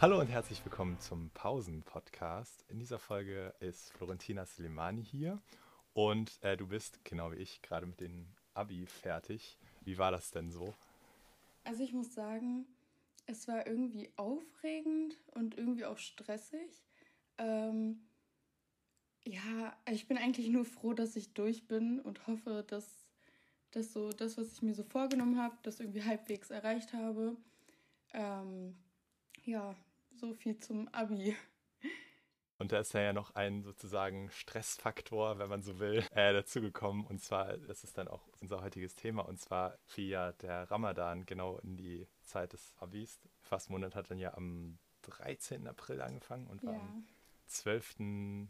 Hallo 0.00 0.20
und 0.20 0.28
herzlich 0.28 0.64
willkommen 0.64 1.00
zum 1.00 1.30
Pausen-Podcast. 1.30 2.64
In 2.68 2.78
dieser 2.78 3.00
Folge 3.00 3.52
ist 3.58 3.90
Florentina 3.94 4.46
Slimani 4.46 5.02
hier 5.02 5.42
und 5.92 6.38
äh, 6.44 6.56
du 6.56 6.68
bist, 6.68 7.04
genau 7.04 7.32
wie 7.32 7.38
ich, 7.38 7.62
gerade 7.62 7.84
mit 7.84 7.98
dem 7.98 8.28
Abi 8.54 8.86
fertig. 8.86 9.58
Wie 9.80 9.98
war 9.98 10.12
das 10.12 10.30
denn 10.30 10.52
so? 10.52 10.72
Also 11.64 11.82
ich 11.82 11.92
muss 11.92 12.14
sagen, 12.14 12.64
es 13.26 13.48
war 13.48 13.66
irgendwie 13.66 14.08
aufregend 14.14 15.18
und 15.34 15.58
irgendwie 15.58 15.84
auch 15.84 15.98
stressig. 15.98 16.84
Ähm, 17.36 17.98
ja, 19.24 19.76
ich 19.90 20.06
bin 20.06 20.16
eigentlich 20.16 20.48
nur 20.48 20.64
froh, 20.64 20.92
dass 20.92 21.16
ich 21.16 21.34
durch 21.34 21.66
bin 21.66 21.98
und 21.98 22.24
hoffe, 22.28 22.64
dass, 22.68 23.08
dass 23.72 23.92
so 23.92 24.12
das, 24.12 24.38
was 24.38 24.52
ich 24.52 24.62
mir 24.62 24.76
so 24.76 24.84
vorgenommen 24.84 25.42
habe, 25.42 25.56
das 25.64 25.80
irgendwie 25.80 26.04
halbwegs 26.04 26.50
erreicht 26.50 26.92
habe. 26.92 27.36
Ähm, 28.12 28.76
ja, 29.44 29.74
so 30.18 30.34
viel 30.34 30.58
zum 30.58 30.88
Abi. 30.88 31.36
Und 32.58 32.72
da 32.72 32.80
ist 32.80 32.92
ja 32.92 33.12
noch 33.12 33.36
ein 33.36 33.62
sozusagen 33.62 34.30
Stressfaktor, 34.30 35.38
wenn 35.38 35.48
man 35.48 35.62
so 35.62 35.78
will, 35.78 36.04
äh, 36.10 36.32
dazugekommen. 36.32 37.06
Und 37.06 37.20
zwar, 37.20 37.56
das 37.56 37.84
ist 37.84 37.96
dann 37.96 38.08
auch 38.08 38.26
unser 38.40 38.62
heutiges 38.62 38.96
Thema. 38.96 39.22
Und 39.22 39.38
zwar 39.38 39.78
fiel 39.84 40.08
ja 40.08 40.32
der 40.32 40.68
Ramadan 40.70 41.24
genau 41.24 41.58
in 41.58 41.76
die 41.76 42.08
Zeit 42.22 42.52
des 42.52 42.74
Abis. 42.78 43.20
Fastmonat 43.42 43.94
hat 43.94 44.10
dann 44.10 44.18
ja 44.18 44.34
am 44.34 44.78
13. 45.02 45.68
April 45.68 46.00
angefangen 46.02 46.48
und 46.48 46.64
war 46.64 46.74
ja. 46.74 46.80
am 46.80 47.06
12. 47.46 47.96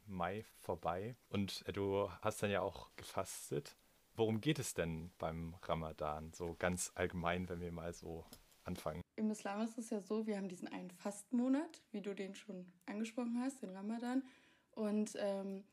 Mai 0.07 0.45
vorbei. 0.63 1.15
Und 1.29 1.63
äh, 1.67 1.73
du 1.73 2.11
hast 2.23 2.43
dann 2.43 2.51
ja 2.51 2.63
auch 2.63 2.91
gefastet. 2.97 3.77
Worum 4.17 4.41
geht 4.41 4.59
es 4.59 4.73
denn 4.73 5.13
beim 5.19 5.55
Ramadan? 5.63 6.33
So 6.33 6.57
ganz 6.59 6.93
allgemein, 6.95 7.49
wenn 7.51 7.61
wir 7.61 7.71
mal 7.73 7.93
so 7.93 8.25
anfangen. 8.69 9.03
Im 9.17 9.31
Islam 9.31 9.63
ist 9.63 9.79
es 9.79 9.91
ja 9.91 10.01
so, 10.01 10.27
wir 10.27 10.37
haben 10.37 10.49
diesen 10.49 10.69
einen 10.69 10.91
Fastenmonat, 10.91 11.83
wie 11.91 12.01
du 12.01 12.15
den 12.15 12.35
schon 12.35 12.67
angesprochen 12.87 13.41
hast, 13.41 13.63
den 13.63 13.71
Ramadan. 13.71 14.23
Und 14.73 15.15
ähm, 15.17 15.65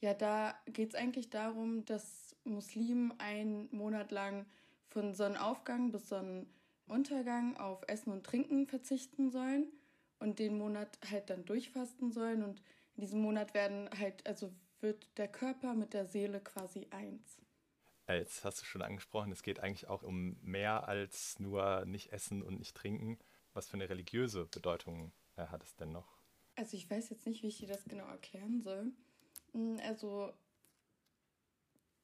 ja, 0.00 0.12
da 0.12 0.54
geht 0.66 0.90
es 0.90 0.94
eigentlich 0.94 1.30
darum, 1.30 1.84
dass 1.84 2.36
Muslimen 2.44 3.18
einen 3.18 3.68
Monat 3.70 4.10
lang 4.10 4.44
von 4.88 5.14
Sonnenaufgang 5.14 5.92
bis 5.92 6.08
Sonnenuntergang 6.08 7.56
auf 7.56 7.82
Essen 7.86 8.12
und 8.12 8.26
Trinken 8.26 8.66
verzichten 8.66 9.30
sollen 9.30 9.68
und 10.18 10.38
den 10.38 10.58
Monat 10.58 10.98
halt 11.10 11.30
dann 11.30 11.44
durchfasten 11.44 12.12
sollen. 12.12 12.42
Und 12.42 12.60
in 12.96 13.02
diesem 13.02 13.22
Monat 13.22 13.54
werden 13.54 13.88
halt, 13.98 14.26
also 14.26 14.50
wird 14.80 15.06
der 15.16 15.28
Körper 15.28 15.74
mit 15.74 15.94
der 15.94 16.06
Seele 16.06 16.40
quasi 16.40 16.88
eins. 16.90 17.38
Äh, 18.06 18.18
jetzt 18.18 18.44
hast 18.44 18.60
du 18.60 18.64
schon 18.64 18.82
angesprochen, 18.82 19.32
es 19.32 19.42
geht 19.42 19.60
eigentlich 19.60 19.88
auch 19.88 20.02
um 20.02 20.36
mehr 20.42 20.88
als 20.88 21.38
nur 21.38 21.84
nicht 21.84 22.12
essen 22.12 22.42
und 22.42 22.58
nicht 22.58 22.76
trinken. 22.76 23.18
Was 23.54 23.68
für 23.68 23.74
eine 23.74 23.88
religiöse 23.88 24.46
Bedeutung 24.46 25.12
äh, 25.36 25.46
hat 25.46 25.62
es 25.62 25.76
denn 25.76 25.92
noch? 25.92 26.18
Also 26.56 26.76
ich 26.76 26.90
weiß 26.90 27.10
jetzt 27.10 27.26
nicht, 27.26 27.42
wie 27.42 27.48
ich 27.48 27.58
dir 27.58 27.68
das 27.68 27.84
genau 27.84 28.06
erklären 28.06 28.60
soll. 28.62 28.92
Hm, 29.52 29.80
also 29.86 30.32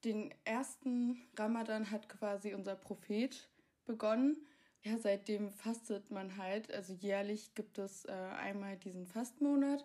den 0.05 0.33
ersten 0.45 1.27
Ramadan 1.37 1.91
hat 1.91 2.09
quasi 2.09 2.55
unser 2.55 2.77
Prophet 2.77 3.49
begonnen. 3.85 4.37
Ja, 4.83 4.97
seitdem 4.99 5.51
fastet 5.51 6.11
man 6.11 6.37
halt. 6.37 6.73
Also 6.73 6.93
jährlich 6.95 7.55
gibt 7.55 7.79
es 7.79 8.05
äh, 8.05 8.13
einmal 8.13 8.77
diesen 8.77 9.07
Fastmonat 9.07 9.85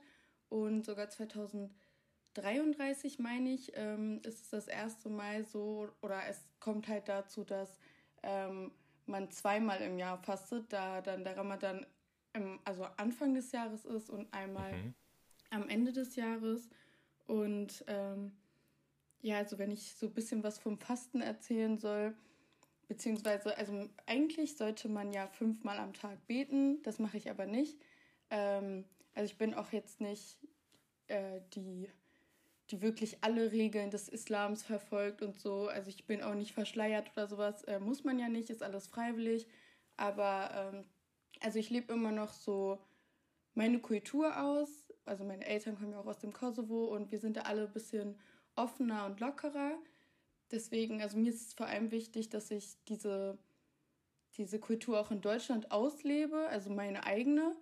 und 0.50 0.86
sogar 0.86 1.10
2000 1.10 1.72
33, 2.34 3.20
meine 3.20 3.50
ich, 3.54 3.72
ähm, 3.76 4.22
ist 4.24 4.44
es 4.44 4.50
das 4.50 4.68
erste 4.68 5.10
Mal 5.10 5.44
so, 5.46 5.90
oder 6.02 6.22
es 6.28 6.40
kommt 6.60 6.88
halt 6.88 7.08
dazu, 7.08 7.44
dass 7.44 7.80
ähm, 8.24 8.72
man 9.06 9.30
zweimal 9.32 9.82
im 9.82 9.98
Jahr 9.98 10.18
fastet, 10.18 10.72
da 10.72 11.02
dann 11.02 11.24
der 11.24 11.38
Ramadan 11.38 11.86
im, 12.34 12.60
also 12.64 12.86
Anfang 12.98 13.34
des 13.34 13.52
Jahres 13.52 13.86
ist 13.86 14.10
und 14.10 14.34
einmal 14.34 14.74
mhm. 14.74 14.94
am 15.50 15.70
Ende 15.70 15.92
des 15.92 16.16
Jahres. 16.16 16.70
Und 17.28 17.84
ähm, 17.88 18.32
ja, 19.22 19.38
also 19.38 19.58
wenn 19.58 19.72
ich 19.72 19.96
so 19.96 20.08
ein 20.08 20.14
bisschen 20.14 20.44
was 20.44 20.60
vom 20.60 20.78
Fasten 20.78 21.22
erzählen 21.22 21.78
soll, 21.78 22.16
beziehungsweise, 22.88 23.58
also 23.58 23.90
eigentlich 24.06 24.58
sollte 24.58 24.90
man 24.90 25.14
ja 25.14 25.28
fünfmal 25.28 25.78
am 25.78 25.94
Tag 25.94 26.26
beten, 26.28 26.82
das 26.84 27.00
mache 27.00 27.18
ich 27.18 27.30
aber 27.30 27.46
nicht. 27.46 27.80
Ähm, 28.30 28.86
also 29.14 29.32
ich 29.32 29.38
bin 29.38 29.54
auch 29.54 29.72
jetzt 29.72 30.02
nicht 30.02 30.40
äh, 31.08 31.42
die 31.54 31.90
die 32.72 32.82
wirklich 32.82 33.18
alle 33.24 33.52
Regeln 33.52 33.92
des 33.92 34.08
Islams 34.10 34.64
verfolgt 34.64 35.22
und 35.22 35.40
so. 35.40 35.68
Also 35.68 35.90
ich 35.90 36.06
bin 36.06 36.24
auch 36.24 36.34
nicht 36.34 36.54
verschleiert 36.54 37.12
oder 37.14 37.28
sowas. 37.28 37.64
Äh, 37.64 37.80
muss 37.80 38.04
man 38.04 38.20
ja 38.20 38.30
nicht, 38.30 38.50
ist 38.50 38.64
alles 38.64 38.88
freiwillig. 38.88 39.48
Aber 39.98 40.52
ähm, 40.54 40.86
also 41.42 41.60
ich 41.60 41.70
lebe 41.70 41.94
immer 41.94 42.12
noch 42.12 42.32
so 42.34 42.80
meine 43.54 43.80
Kultur 43.80 44.42
aus. 44.42 44.94
Also 45.06 45.24
meine 45.24 45.46
Eltern 45.46 45.76
kommen 45.76 45.92
ja 45.92 46.00
auch 46.00 46.06
aus 46.06 46.20
dem 46.20 46.34
Kosovo 46.34 46.86
und 46.86 47.12
wir 47.12 47.20
sind 47.20 47.38
da 47.38 47.42
alle 47.42 47.64
ein 47.64 47.74
bisschen 47.74 48.18
offener 48.56 49.06
und 49.06 49.20
lockerer. 49.20 49.78
Deswegen, 50.52 51.02
also 51.02 51.18
mir 51.18 51.30
ist 51.30 51.48
es 51.48 51.54
vor 51.54 51.66
allem 51.66 51.92
wichtig, 51.92 52.30
dass 52.30 52.52
ich 52.52 52.76
diese, 52.88 53.38
diese 54.38 54.60
Kultur 54.60 55.00
auch 55.00 55.12
in 55.12 55.22
Deutschland 55.22 55.72
auslebe, 55.72 56.48
also 56.48 56.70
meine 56.70 57.06
eigene, 57.06 57.56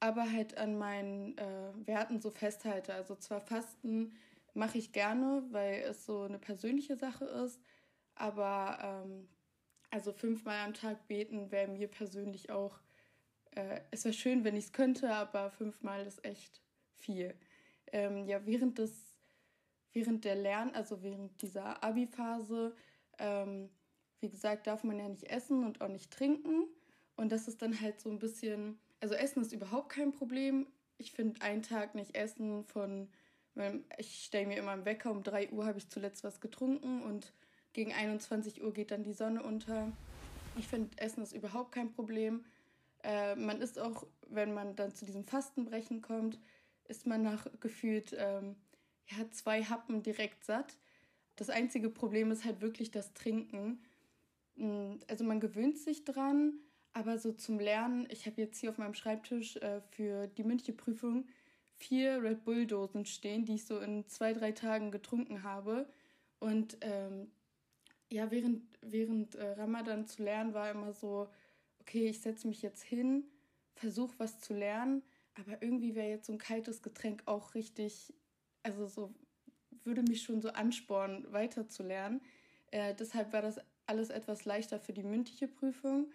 aber 0.00 0.30
halt 0.30 0.56
an 0.56 0.78
meinen 0.78 1.36
äh, 1.36 1.72
Werten 1.84 2.20
so 2.20 2.30
festhalte. 2.30 2.94
Also 2.94 3.16
zwar 3.16 3.40
Fasten 3.40 4.14
mache 4.58 4.78
ich 4.78 4.92
gerne, 4.92 5.44
weil 5.50 5.82
es 5.82 6.04
so 6.04 6.22
eine 6.22 6.38
persönliche 6.38 6.96
Sache 6.96 7.24
ist. 7.24 7.60
Aber 8.14 8.78
ähm, 8.82 9.28
also 9.90 10.12
fünfmal 10.12 10.66
am 10.66 10.74
Tag 10.74 11.06
beten 11.06 11.50
wäre 11.50 11.68
mir 11.68 11.88
persönlich 11.88 12.50
auch, 12.50 12.80
äh, 13.52 13.80
es 13.90 14.04
wäre 14.04 14.12
schön, 14.12 14.44
wenn 14.44 14.56
ich 14.56 14.66
es 14.66 14.72
könnte, 14.72 15.14
aber 15.14 15.50
fünfmal 15.50 16.04
ist 16.04 16.24
echt 16.24 16.60
viel. 16.96 17.34
Ähm, 17.92 18.26
ja, 18.26 18.44
während 18.44 18.78
des, 18.78 18.92
während 19.92 20.24
der 20.24 20.34
Lern, 20.34 20.74
also 20.74 21.02
während 21.02 21.40
dieser 21.40 21.82
Abi-Phase, 21.82 22.74
ähm, 23.18 23.70
wie 24.20 24.28
gesagt, 24.28 24.66
darf 24.66 24.82
man 24.82 24.98
ja 24.98 25.08
nicht 25.08 25.30
essen 25.30 25.64
und 25.64 25.80
auch 25.80 25.88
nicht 25.88 26.10
trinken. 26.10 26.64
Und 27.16 27.30
das 27.30 27.48
ist 27.48 27.62
dann 27.62 27.80
halt 27.80 28.00
so 28.00 28.10
ein 28.10 28.18
bisschen, 28.18 28.78
also 29.00 29.14
Essen 29.14 29.42
ist 29.42 29.52
überhaupt 29.52 29.90
kein 29.90 30.12
Problem. 30.12 30.66
Ich 30.98 31.12
finde, 31.12 31.40
einen 31.42 31.62
Tag 31.62 31.94
nicht 31.94 32.16
essen 32.16 32.64
von 32.64 33.08
ich 33.96 34.24
stelle 34.24 34.46
mir 34.46 34.58
immer 34.58 34.72
einen 34.72 34.84
Wecker, 34.84 35.10
um 35.10 35.22
3 35.22 35.50
Uhr 35.50 35.66
habe 35.66 35.78
ich 35.78 35.88
zuletzt 35.88 36.24
was 36.24 36.40
getrunken 36.40 37.02
und 37.02 37.32
gegen 37.72 37.92
21 37.92 38.62
Uhr 38.62 38.72
geht 38.72 38.90
dann 38.90 39.04
die 39.04 39.12
Sonne 39.12 39.42
unter. 39.42 39.92
Ich 40.56 40.66
finde, 40.66 40.90
Essen 40.98 41.22
ist 41.22 41.32
überhaupt 41.32 41.72
kein 41.72 41.92
Problem. 41.92 42.44
Äh, 43.02 43.36
man 43.36 43.60
ist 43.60 43.78
auch, 43.78 44.06
wenn 44.28 44.54
man 44.54 44.74
dann 44.76 44.94
zu 44.94 45.04
diesem 45.04 45.24
Fastenbrechen 45.24 46.02
kommt, 46.02 46.38
ist 46.88 47.06
man 47.06 47.22
nach 47.22 47.46
gefühlt 47.60 48.16
ähm, 48.18 48.56
ja, 49.06 49.30
zwei 49.30 49.62
Happen 49.62 50.02
direkt 50.02 50.44
satt. 50.44 50.76
Das 51.36 51.50
einzige 51.50 51.90
Problem 51.90 52.30
ist 52.30 52.44
halt 52.44 52.60
wirklich 52.60 52.90
das 52.90 53.14
Trinken. 53.14 53.80
Mm, 54.56 54.96
also 55.06 55.24
man 55.24 55.40
gewöhnt 55.40 55.78
sich 55.78 56.04
dran, 56.04 56.54
aber 56.92 57.18
so 57.18 57.32
zum 57.32 57.60
Lernen, 57.60 58.08
ich 58.10 58.26
habe 58.26 58.40
jetzt 58.40 58.58
hier 58.58 58.70
auf 58.70 58.78
meinem 58.78 58.94
Schreibtisch 58.94 59.56
äh, 59.56 59.80
für 59.90 60.26
die 60.26 60.42
mündliche 60.42 60.72
Prüfung 60.72 61.28
vier 61.78 62.22
Red 62.22 62.44
Bull-Dosen 62.44 63.06
stehen, 63.06 63.44
die 63.44 63.54
ich 63.54 63.64
so 63.64 63.78
in 63.78 64.06
zwei, 64.08 64.32
drei 64.32 64.52
Tagen 64.52 64.90
getrunken 64.90 65.42
habe. 65.42 65.88
Und 66.40 66.76
ähm, 66.80 67.30
ja, 68.10 68.30
während, 68.30 68.62
während 68.82 69.34
äh, 69.34 69.52
Ramadan 69.52 70.06
zu 70.06 70.22
lernen 70.22 70.54
war 70.54 70.70
immer 70.70 70.92
so, 70.92 71.28
okay, 71.80 72.08
ich 72.08 72.20
setze 72.20 72.48
mich 72.48 72.62
jetzt 72.62 72.82
hin, 72.82 73.24
versuche 73.74 74.14
was 74.18 74.40
zu 74.40 74.54
lernen, 74.54 75.02
aber 75.34 75.62
irgendwie 75.62 75.94
wäre 75.94 76.08
jetzt 76.08 76.26
so 76.26 76.32
ein 76.32 76.38
kaltes 76.38 76.82
Getränk 76.82 77.22
auch 77.26 77.54
richtig, 77.54 78.12
also 78.62 78.86
so 78.86 79.14
würde 79.84 80.02
mich 80.02 80.22
schon 80.22 80.42
so 80.42 80.50
anspornen, 80.50 81.30
weiter 81.32 81.68
zu 81.68 81.82
lernen. 81.82 82.20
Äh, 82.70 82.94
deshalb 82.94 83.32
war 83.32 83.42
das 83.42 83.58
alles 83.86 84.10
etwas 84.10 84.44
leichter 84.44 84.78
für 84.78 84.92
die 84.92 85.02
mündliche 85.02 85.48
Prüfung. 85.48 86.10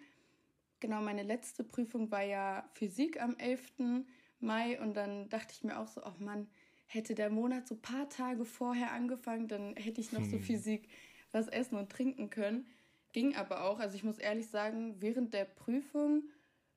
Genau, 0.80 1.00
meine 1.00 1.22
letzte 1.22 1.64
Prüfung 1.64 2.10
war 2.10 2.22
ja 2.22 2.68
Physik 2.74 3.20
am 3.20 3.36
11. 3.36 4.04
Mai 4.40 4.80
und 4.80 4.94
dann 4.94 5.28
dachte 5.28 5.54
ich 5.54 5.64
mir 5.64 5.78
auch 5.78 5.88
so, 5.88 6.02
ach 6.02 6.18
Mann, 6.18 6.48
hätte 6.86 7.14
der 7.14 7.30
Monat 7.30 7.66
so 7.66 7.74
ein 7.74 7.82
paar 7.82 8.08
Tage 8.08 8.44
vorher 8.44 8.92
angefangen, 8.92 9.48
dann 9.48 9.76
hätte 9.76 10.00
ich 10.00 10.12
noch 10.12 10.20
hm. 10.20 10.30
so 10.30 10.38
Physik 10.38 10.88
was 11.32 11.48
essen 11.48 11.76
und 11.76 11.90
trinken 11.90 12.30
können. 12.30 12.66
Ging 13.12 13.34
aber 13.34 13.64
auch, 13.64 13.78
also 13.78 13.96
ich 13.96 14.04
muss 14.04 14.18
ehrlich 14.18 14.48
sagen, 14.48 14.96
während 15.00 15.34
der 15.34 15.44
Prüfung 15.44 16.24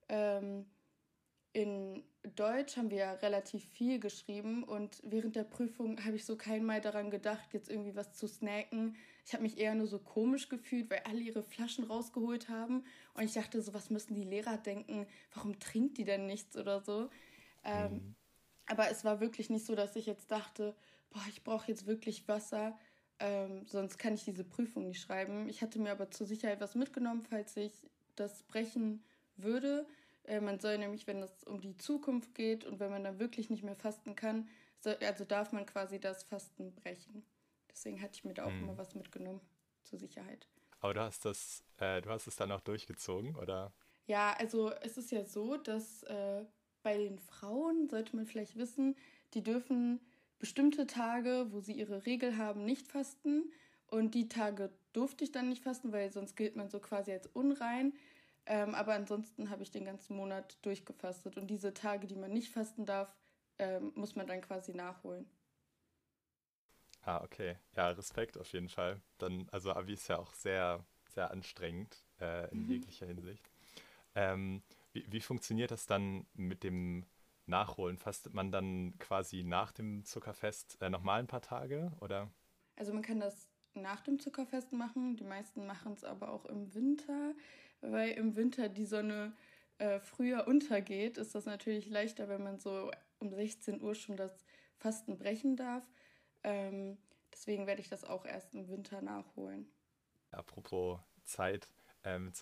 ähm, 0.08 0.66
in 1.52 2.04
Deutsch 2.36 2.76
haben 2.76 2.90
wir 2.90 2.98
ja 2.98 3.12
relativ 3.14 3.64
viel 3.64 3.98
geschrieben 3.98 4.62
und 4.62 5.00
während 5.02 5.36
der 5.36 5.44
Prüfung 5.44 6.04
habe 6.04 6.16
ich 6.16 6.24
so 6.24 6.36
kein 6.36 6.64
Mal 6.64 6.80
daran 6.80 7.10
gedacht, 7.10 7.52
jetzt 7.52 7.70
irgendwie 7.70 7.96
was 7.96 8.12
zu 8.14 8.28
snacken. 8.28 8.96
Ich 9.24 9.32
habe 9.32 9.42
mich 9.42 9.58
eher 9.58 9.74
nur 9.74 9.86
so 9.86 9.98
komisch 9.98 10.48
gefühlt, 10.48 10.90
weil 10.90 11.02
alle 11.04 11.20
ihre 11.20 11.42
Flaschen 11.42 11.84
rausgeholt 11.84 12.48
haben 12.48 12.84
und 13.14 13.24
ich 13.24 13.32
dachte 13.32 13.60
so, 13.62 13.74
was 13.74 13.90
müssen 13.90 14.14
die 14.14 14.24
Lehrer 14.24 14.58
denken? 14.58 15.06
Warum 15.34 15.58
trinkt 15.58 15.98
die 15.98 16.04
denn 16.04 16.26
nichts 16.26 16.56
oder 16.56 16.80
so? 16.80 17.08
Ähm, 17.64 17.92
mhm. 17.92 18.14
Aber 18.66 18.90
es 18.90 19.04
war 19.04 19.20
wirklich 19.20 19.50
nicht 19.50 19.66
so, 19.66 19.74
dass 19.74 19.96
ich 19.96 20.06
jetzt 20.06 20.30
dachte, 20.30 20.74
boah, 21.10 21.22
ich 21.28 21.42
brauche 21.42 21.68
jetzt 21.68 21.86
wirklich 21.86 22.28
Wasser, 22.28 22.78
ähm, 23.18 23.66
sonst 23.66 23.98
kann 23.98 24.14
ich 24.14 24.24
diese 24.24 24.44
Prüfung 24.44 24.86
nicht 24.86 25.00
schreiben. 25.00 25.48
Ich 25.48 25.62
hatte 25.62 25.80
mir 25.80 25.90
aber 25.90 26.10
zur 26.10 26.26
Sicherheit 26.26 26.60
was 26.60 26.74
mitgenommen, 26.74 27.22
falls 27.22 27.56
ich 27.56 27.72
das 28.14 28.42
brechen 28.44 29.02
würde. 29.36 29.86
Äh, 30.24 30.40
man 30.40 30.60
soll 30.60 30.78
nämlich, 30.78 31.06
wenn 31.06 31.22
es 31.22 31.44
um 31.44 31.60
die 31.60 31.76
Zukunft 31.76 32.34
geht 32.34 32.64
und 32.64 32.78
wenn 32.78 32.90
man 32.90 33.04
dann 33.04 33.18
wirklich 33.18 33.50
nicht 33.50 33.64
mehr 33.64 33.76
fasten 33.76 34.14
kann, 34.14 34.48
soll, 34.80 34.96
also 35.00 35.24
darf 35.24 35.52
man 35.52 35.66
quasi 35.66 35.98
das 35.98 36.22
Fasten 36.22 36.74
brechen. 36.74 37.24
Deswegen 37.70 38.00
hatte 38.00 38.14
ich 38.14 38.24
mir 38.24 38.34
da 38.34 38.44
auch 38.44 38.50
hm. 38.50 38.64
immer 38.64 38.78
was 38.78 38.94
mitgenommen 38.94 39.40
zur 39.82 39.98
Sicherheit. 39.98 40.46
Aber 40.80 40.94
du 40.94 41.00
hast 41.00 41.24
das, 41.24 41.64
äh, 41.78 42.00
du 42.00 42.10
hast 42.10 42.26
es 42.26 42.36
dann 42.36 42.52
auch 42.52 42.60
durchgezogen, 42.60 43.34
oder? 43.36 43.72
Ja, 44.06 44.34
also 44.38 44.72
es 44.72 44.96
ist 44.96 45.10
ja 45.10 45.24
so, 45.24 45.56
dass 45.56 46.02
äh, 46.04 46.44
bei 46.82 46.96
den 46.96 47.18
Frauen 47.18 47.88
sollte 47.88 48.16
man 48.16 48.26
vielleicht 48.26 48.56
wissen, 48.56 48.96
die 49.34 49.42
dürfen 49.42 50.00
bestimmte 50.38 50.86
Tage, 50.86 51.46
wo 51.50 51.60
sie 51.60 51.72
ihre 51.72 52.06
Regel 52.06 52.36
haben, 52.36 52.64
nicht 52.64 52.88
fasten. 52.88 53.50
Und 53.86 54.14
die 54.14 54.28
Tage 54.28 54.70
durfte 54.92 55.24
ich 55.24 55.32
dann 55.32 55.48
nicht 55.48 55.64
fasten, 55.64 55.92
weil 55.92 56.12
sonst 56.12 56.36
gilt 56.36 56.56
man 56.56 56.68
so 56.68 56.78
quasi 56.78 57.12
als 57.12 57.26
unrein. 57.26 57.94
Ähm, 58.46 58.74
aber 58.74 58.94
ansonsten 58.94 59.50
habe 59.50 59.62
ich 59.62 59.70
den 59.70 59.84
ganzen 59.84 60.16
Monat 60.16 60.58
durchgefastet. 60.62 61.36
Und 61.36 61.48
diese 61.48 61.74
Tage, 61.74 62.06
die 62.06 62.16
man 62.16 62.32
nicht 62.32 62.50
fasten 62.52 62.86
darf, 62.86 63.14
ähm, 63.58 63.92
muss 63.94 64.14
man 64.14 64.26
dann 64.26 64.40
quasi 64.40 64.72
nachholen. 64.72 65.28
Ah, 67.02 67.22
okay. 67.22 67.56
Ja, 67.76 67.88
Respekt 67.90 68.38
auf 68.38 68.52
jeden 68.52 68.68
Fall. 68.68 69.00
Dann, 69.18 69.48
also 69.50 69.72
Abi 69.72 69.94
ist 69.94 70.08
ja 70.08 70.18
auch 70.18 70.32
sehr, 70.34 70.84
sehr 71.08 71.30
anstrengend 71.30 72.04
äh, 72.20 72.50
in 72.50 72.64
mhm. 72.64 72.70
jeglicher 72.70 73.06
Hinsicht. 73.06 73.50
Ähm, 74.14 74.62
wie, 74.92 75.04
wie 75.10 75.20
funktioniert 75.20 75.70
das 75.70 75.86
dann 75.86 76.26
mit 76.34 76.62
dem 76.64 77.06
Nachholen? 77.46 77.98
Fastet 77.98 78.34
man 78.34 78.50
dann 78.52 78.98
quasi 78.98 79.42
nach 79.42 79.72
dem 79.72 80.04
Zuckerfest 80.04 80.80
äh, 80.80 80.90
nochmal 80.90 81.20
ein 81.20 81.26
paar 81.26 81.42
Tage, 81.42 81.92
oder? 82.00 82.30
Also 82.76 82.92
man 82.92 83.02
kann 83.02 83.20
das 83.20 83.48
nach 83.74 84.00
dem 84.00 84.18
Zuckerfest 84.18 84.72
machen. 84.72 85.16
Die 85.16 85.24
meisten 85.24 85.66
machen 85.66 85.92
es 85.92 86.04
aber 86.04 86.32
auch 86.32 86.44
im 86.46 86.74
Winter, 86.74 87.34
weil 87.80 88.10
im 88.10 88.36
Winter 88.36 88.68
die 88.68 88.86
Sonne 88.86 89.32
äh, 89.78 90.00
früher 90.00 90.46
untergeht. 90.46 91.18
Ist 91.18 91.34
das 91.34 91.46
natürlich 91.46 91.88
leichter, 91.88 92.28
wenn 92.28 92.42
man 92.42 92.58
so 92.58 92.90
um 93.18 93.32
16 93.32 93.80
Uhr 93.82 93.94
schon 93.94 94.16
das 94.16 94.44
Fasten 94.76 95.18
brechen 95.18 95.56
darf. 95.56 95.84
Ähm, 96.44 96.98
deswegen 97.32 97.66
werde 97.66 97.80
ich 97.80 97.88
das 97.88 98.04
auch 98.04 98.24
erst 98.24 98.54
im 98.54 98.68
Winter 98.68 99.02
nachholen. 99.02 99.70
Apropos 100.30 101.00
Zeit 101.24 101.68
äh, 102.04 102.18
mit 102.18 102.36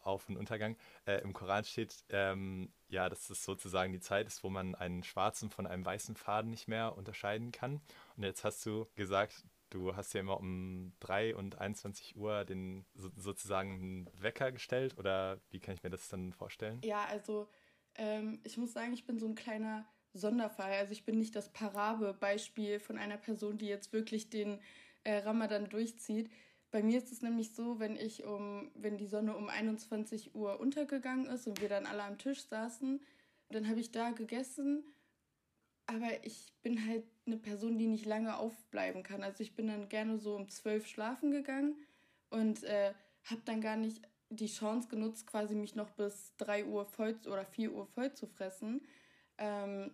Sonnenauf- 0.00 0.28
und 0.28 0.36
Untergang. 0.36 0.76
Äh, 1.06 1.22
Im 1.22 1.32
Koran 1.32 1.64
steht, 1.64 2.04
ähm, 2.10 2.72
ja, 2.88 3.08
dass 3.08 3.30
es 3.30 3.44
sozusagen 3.44 3.92
die 3.92 4.00
Zeit 4.00 4.26
ist, 4.26 4.42
wo 4.42 4.50
man 4.50 4.74
einen 4.74 5.02
schwarzen 5.02 5.50
von 5.50 5.66
einem 5.66 5.84
weißen 5.84 6.16
Faden 6.16 6.50
nicht 6.50 6.68
mehr 6.68 6.96
unterscheiden 6.96 7.52
kann. 7.52 7.80
Und 8.16 8.24
jetzt 8.24 8.44
hast 8.44 8.64
du 8.66 8.86
gesagt, 8.96 9.44
du 9.70 9.94
hast 9.94 10.12
ja 10.14 10.20
immer 10.20 10.38
um 10.38 10.92
3 11.00 11.36
und 11.36 11.58
21 11.58 12.16
Uhr 12.16 12.44
den 12.44 12.84
so, 12.94 13.10
sozusagen 13.16 14.08
Wecker 14.18 14.52
gestellt 14.52 14.98
oder 14.98 15.40
wie 15.50 15.60
kann 15.60 15.74
ich 15.74 15.82
mir 15.82 15.90
das 15.90 16.08
dann 16.08 16.32
vorstellen? 16.32 16.80
Ja, 16.84 17.04
also 17.04 17.48
ähm, 17.94 18.40
ich 18.44 18.56
muss 18.56 18.72
sagen, 18.72 18.92
ich 18.92 19.06
bin 19.06 19.18
so 19.18 19.26
ein 19.26 19.36
kleiner 19.36 19.86
Sonderfall. 20.12 20.72
Also 20.72 20.92
ich 20.92 21.04
bin 21.04 21.18
nicht 21.18 21.36
das 21.36 21.52
Parabelbeispiel 21.52 22.80
von 22.80 22.98
einer 22.98 23.16
Person, 23.16 23.58
die 23.58 23.66
jetzt 23.66 23.92
wirklich 23.92 24.28
den 24.28 24.58
äh, 25.04 25.18
Ramadan 25.18 25.68
durchzieht. 25.68 26.30
Bei 26.70 26.82
mir 26.82 26.98
ist 26.98 27.10
es 27.10 27.22
nämlich 27.22 27.54
so, 27.54 27.80
wenn 27.80 27.96
ich 27.96 28.24
um, 28.24 28.70
wenn 28.74 28.96
die 28.96 29.06
Sonne 29.06 29.36
um 29.36 29.48
21 29.48 30.34
Uhr 30.34 30.60
untergegangen 30.60 31.26
ist 31.26 31.46
und 31.46 31.60
wir 31.60 31.68
dann 31.68 31.86
alle 31.86 32.04
am 32.04 32.18
Tisch 32.18 32.42
saßen, 32.44 33.00
dann 33.48 33.68
habe 33.68 33.80
ich 33.80 33.90
da 33.90 34.10
gegessen. 34.10 34.84
Aber 35.86 36.24
ich 36.24 36.52
bin 36.62 36.86
halt 36.86 37.04
eine 37.26 37.36
Person, 37.36 37.76
die 37.76 37.88
nicht 37.88 38.06
lange 38.06 38.36
aufbleiben 38.36 39.02
kann. 39.02 39.24
Also 39.24 39.42
ich 39.42 39.56
bin 39.56 39.66
dann 39.66 39.88
gerne 39.88 40.18
so 40.18 40.36
um 40.36 40.48
zwölf 40.48 40.86
schlafen 40.86 41.32
gegangen 41.32 41.74
und 42.30 42.62
äh, 42.62 42.92
habe 43.24 43.42
dann 43.44 43.60
gar 43.60 43.76
nicht 43.76 44.02
die 44.28 44.46
Chance 44.46 44.88
genutzt, 44.88 45.26
quasi 45.26 45.56
mich 45.56 45.74
noch 45.74 45.90
bis 45.90 46.36
3 46.36 46.66
Uhr 46.66 46.84
voll 46.86 47.18
oder 47.26 47.44
4 47.44 47.72
Uhr 47.72 47.86
voll 47.86 48.12
zu 48.12 48.28
fressen. 48.28 48.80
Ähm, 49.38 49.90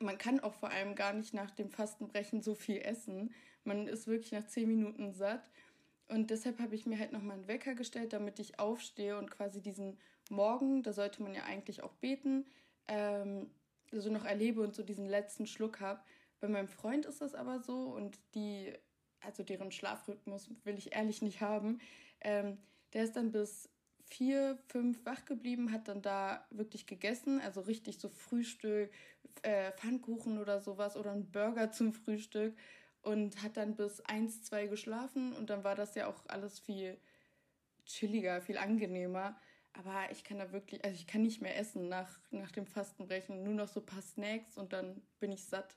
man 0.00 0.16
kann 0.16 0.40
auch 0.40 0.54
vor 0.54 0.70
allem 0.70 0.94
gar 0.94 1.12
nicht 1.12 1.34
nach 1.34 1.50
dem 1.50 1.70
Fastenbrechen 1.70 2.40
so 2.40 2.54
viel 2.54 2.78
essen. 2.78 3.34
Man 3.64 3.86
ist 3.86 4.06
wirklich 4.06 4.32
nach 4.32 4.46
10 4.46 4.66
Minuten 4.68 5.12
satt. 5.12 5.42
Und 6.08 6.30
deshalb 6.30 6.58
habe 6.58 6.74
ich 6.74 6.86
mir 6.86 6.98
halt 6.98 7.12
nochmal 7.12 7.36
einen 7.36 7.48
Wecker 7.48 7.74
gestellt, 7.74 8.12
damit 8.12 8.38
ich 8.38 8.58
aufstehe 8.58 9.18
und 9.18 9.30
quasi 9.30 9.60
diesen 9.60 9.98
Morgen, 10.30 10.82
da 10.82 10.92
sollte 10.92 11.22
man 11.22 11.34
ja 11.34 11.44
eigentlich 11.44 11.82
auch 11.82 11.94
beten, 11.94 12.46
ähm, 12.86 13.50
so 13.92 14.10
noch 14.10 14.24
erlebe 14.24 14.62
und 14.62 14.74
so 14.74 14.82
diesen 14.82 15.06
letzten 15.06 15.46
Schluck 15.46 15.80
habe. 15.80 16.00
Bei 16.40 16.48
meinem 16.48 16.68
Freund 16.68 17.06
ist 17.06 17.20
das 17.20 17.34
aber 17.34 17.60
so 17.60 17.90
und 17.94 18.18
die, 18.34 18.72
also 19.20 19.42
deren 19.42 19.70
Schlafrhythmus 19.70 20.50
will 20.64 20.78
ich 20.78 20.94
ehrlich 20.94 21.22
nicht 21.22 21.40
haben. 21.40 21.80
Ähm, 22.20 22.58
der 22.92 23.04
ist 23.04 23.16
dann 23.16 23.32
bis 23.32 23.68
vier, 24.04 24.58
fünf 24.68 25.04
wach 25.04 25.24
geblieben, 25.26 25.72
hat 25.72 25.88
dann 25.88 26.00
da 26.00 26.46
wirklich 26.50 26.86
gegessen, 26.86 27.40
also 27.40 27.60
richtig 27.60 27.98
so 27.98 28.08
Frühstück, 28.08 28.90
äh, 29.42 29.72
Pfannkuchen 29.72 30.38
oder 30.38 30.60
sowas 30.60 30.96
oder 30.96 31.12
ein 31.12 31.30
Burger 31.30 31.70
zum 31.70 31.92
Frühstück 31.92 32.54
und 33.08 33.42
hat 33.42 33.56
dann 33.56 33.74
bis 33.74 34.02
eins, 34.02 34.42
zwei 34.42 34.66
geschlafen 34.66 35.32
und 35.32 35.48
dann 35.48 35.64
war 35.64 35.74
das 35.74 35.94
ja 35.94 36.08
auch 36.08 36.26
alles 36.26 36.58
viel 36.58 37.00
chilliger, 37.86 38.42
viel 38.42 38.58
angenehmer. 38.58 39.34
Aber 39.72 40.10
ich 40.10 40.24
kann 40.24 40.38
da 40.38 40.52
wirklich, 40.52 40.84
also 40.84 40.94
ich 40.94 41.06
kann 41.06 41.22
nicht 41.22 41.40
mehr 41.40 41.56
essen 41.56 41.88
nach, 41.88 42.20
nach 42.30 42.50
dem 42.50 42.66
Fastenbrechen, 42.66 43.42
nur 43.42 43.54
noch 43.54 43.68
so 43.68 43.80
ein 43.80 43.86
paar 43.86 44.02
Snacks 44.02 44.58
und 44.58 44.74
dann 44.74 45.00
bin 45.20 45.32
ich 45.32 45.46
satt. 45.46 45.74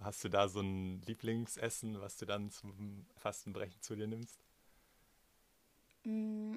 Hast 0.00 0.22
du 0.22 0.28
da 0.28 0.48
so 0.48 0.60
ein 0.60 1.00
Lieblingsessen, 1.00 1.98
was 1.98 2.18
du 2.18 2.26
dann 2.26 2.50
zum 2.50 3.06
Fastenbrechen 3.16 3.80
zu 3.80 3.96
dir 3.96 4.06
nimmst? 4.06 4.44
Mm, 6.04 6.56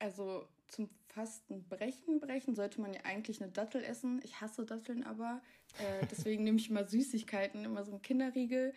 also 0.00 0.46
zum 0.72 0.88
Fastenbrechen 1.08 2.20
brechen 2.20 2.54
sollte 2.54 2.80
man 2.80 2.94
ja 2.94 3.02
eigentlich 3.04 3.42
eine 3.42 3.52
Dattel 3.52 3.84
essen. 3.84 4.20
Ich 4.24 4.40
hasse 4.40 4.64
Datteln 4.64 5.04
aber. 5.04 5.42
Äh, 5.78 6.06
deswegen 6.10 6.44
nehme 6.44 6.58
ich 6.58 6.70
immer 6.70 6.86
Süßigkeiten, 6.86 7.64
immer 7.64 7.84
so 7.84 7.92
ein 7.92 8.02
Kinderriegel. 8.02 8.74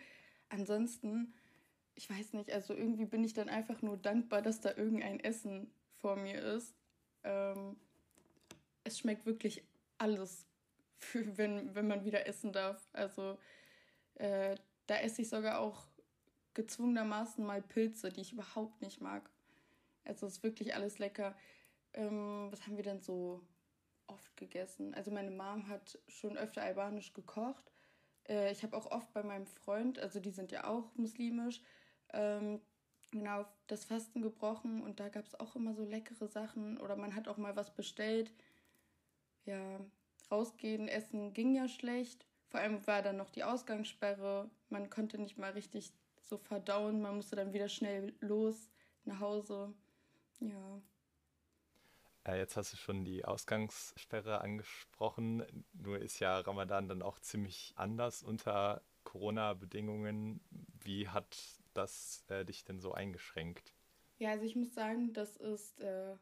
Ansonsten, 0.50 1.32
ich 1.94 2.08
weiß 2.08 2.34
nicht, 2.34 2.52
also 2.52 2.74
irgendwie 2.74 3.06
bin 3.06 3.24
ich 3.24 3.32
dann 3.32 3.48
einfach 3.48 3.82
nur 3.82 3.96
dankbar, 3.96 4.42
dass 4.42 4.60
da 4.60 4.74
irgendein 4.76 5.20
Essen 5.20 5.70
vor 5.98 6.16
mir 6.16 6.40
ist. 6.42 6.74
Ähm, 7.24 7.76
es 8.84 8.98
schmeckt 8.98 9.24
wirklich 9.24 9.64
alles, 9.98 10.46
für, 10.98 11.36
wenn, 11.38 11.74
wenn 11.74 11.88
man 11.88 12.04
wieder 12.04 12.26
essen 12.26 12.52
darf. 12.52 12.86
Also 12.92 13.38
äh, 14.16 14.56
da 14.86 14.96
esse 14.98 15.22
ich 15.22 15.30
sogar 15.30 15.60
auch 15.60 15.86
gezwungenermaßen 16.52 17.44
mal 17.44 17.62
Pilze, 17.62 18.10
die 18.10 18.20
ich 18.20 18.32
überhaupt 18.32 18.82
nicht 18.82 19.00
mag. 19.00 19.28
Also 20.04 20.26
ist 20.26 20.42
wirklich 20.42 20.74
alles 20.74 20.98
lecker. 20.98 21.34
Ähm, 21.96 22.48
was 22.50 22.66
haben 22.66 22.76
wir 22.76 22.84
denn 22.84 23.00
so 23.00 23.42
oft 24.06 24.36
gegessen? 24.36 24.94
Also 24.94 25.10
meine 25.10 25.30
Mom 25.30 25.68
hat 25.68 25.98
schon 26.08 26.36
öfter 26.36 26.62
albanisch 26.62 27.12
gekocht. 27.12 27.72
Äh, 28.28 28.52
ich 28.52 28.62
habe 28.62 28.76
auch 28.76 28.86
oft 28.90 29.12
bei 29.12 29.22
meinem 29.22 29.46
Freund, 29.46 29.98
also 29.98 30.20
die 30.20 30.30
sind 30.30 30.52
ja 30.52 30.64
auch 30.64 30.94
muslimisch, 30.94 31.60
ähm, 32.12 32.60
genau 33.10 33.46
das 33.66 33.84
Fasten 33.84 34.22
gebrochen 34.22 34.82
und 34.82 35.00
da 35.00 35.08
gab 35.08 35.26
es 35.26 35.38
auch 35.38 35.56
immer 35.56 35.74
so 35.74 35.84
leckere 35.84 36.28
Sachen 36.28 36.78
oder 36.78 36.96
man 36.96 37.14
hat 37.14 37.28
auch 37.28 37.38
mal 37.38 37.56
was 37.56 37.74
bestellt. 37.74 38.32
Ja, 39.44 39.80
rausgehen, 40.30 40.88
essen 40.88 41.32
ging 41.32 41.54
ja 41.54 41.68
schlecht. 41.68 42.26
Vor 42.48 42.60
allem 42.60 42.86
war 42.86 43.02
dann 43.02 43.16
noch 43.16 43.30
die 43.30 43.44
Ausgangssperre. 43.44 44.50
Man 44.68 44.90
konnte 44.90 45.18
nicht 45.18 45.38
mal 45.38 45.52
richtig 45.52 45.92
so 46.20 46.38
verdauen. 46.38 47.00
Man 47.00 47.16
musste 47.16 47.36
dann 47.36 47.52
wieder 47.52 47.68
schnell 47.68 48.14
los 48.20 48.70
nach 49.04 49.20
Hause. 49.20 49.72
Ja. 50.40 50.80
Äh, 52.26 52.38
jetzt 52.38 52.56
hast 52.56 52.72
du 52.72 52.76
schon 52.76 53.04
die 53.04 53.24
Ausgangssperre 53.24 54.40
angesprochen. 54.40 55.44
Nur 55.72 55.98
ist 55.98 56.18
ja 56.18 56.40
Ramadan 56.40 56.88
dann 56.88 57.02
auch 57.02 57.20
ziemlich 57.20 57.72
anders 57.76 58.22
unter 58.22 58.82
Corona-Bedingungen. 59.04 60.40
Wie 60.82 61.08
hat 61.08 61.36
das 61.74 62.24
äh, 62.28 62.44
dich 62.44 62.64
denn 62.64 62.80
so 62.80 62.92
eingeschränkt? 62.92 63.74
Ja, 64.18 64.30
also 64.30 64.44
ich 64.44 64.56
muss 64.56 64.74
sagen, 64.74 65.12
das 65.12 65.36
ist, 65.36 65.80
äh, 65.80 66.16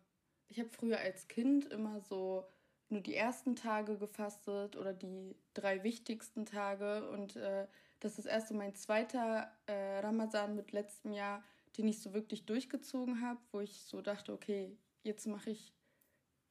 ich 0.49 0.58
habe 0.58 0.68
früher 0.68 0.99
als 0.99 1.28
Kind 1.28 1.66
immer 1.66 2.00
so 2.00 2.44
nur 2.90 3.00
die 3.00 3.14
ersten 3.14 3.56
Tage 3.56 3.96
gefastet 3.96 4.76
oder 4.76 4.92
die 4.92 5.37
drei 5.54 5.82
wichtigsten 5.84 6.44
Tage 6.44 7.08
und 7.11 7.37
äh, 7.37 7.66
das 8.00 8.18
ist 8.18 8.26
erst 8.26 8.49
so 8.49 8.54
mein 8.54 8.75
zweiter 8.75 9.50
äh, 9.66 10.00
Ramadan 10.00 10.54
mit 10.54 10.73
letztem 10.73 11.12
Jahr, 11.12 11.42
den 11.78 11.88
ich 11.88 12.00
so 12.00 12.12
wirklich 12.12 12.44
durchgezogen 12.44 13.23
habe, 13.23 13.40
wo 13.52 13.61
ich 13.61 13.84
so 13.84 14.02
dachte, 14.02 14.32
okay, 14.32 14.76
jetzt 15.02 15.26
mache 15.26 15.50
ich, 15.50 15.73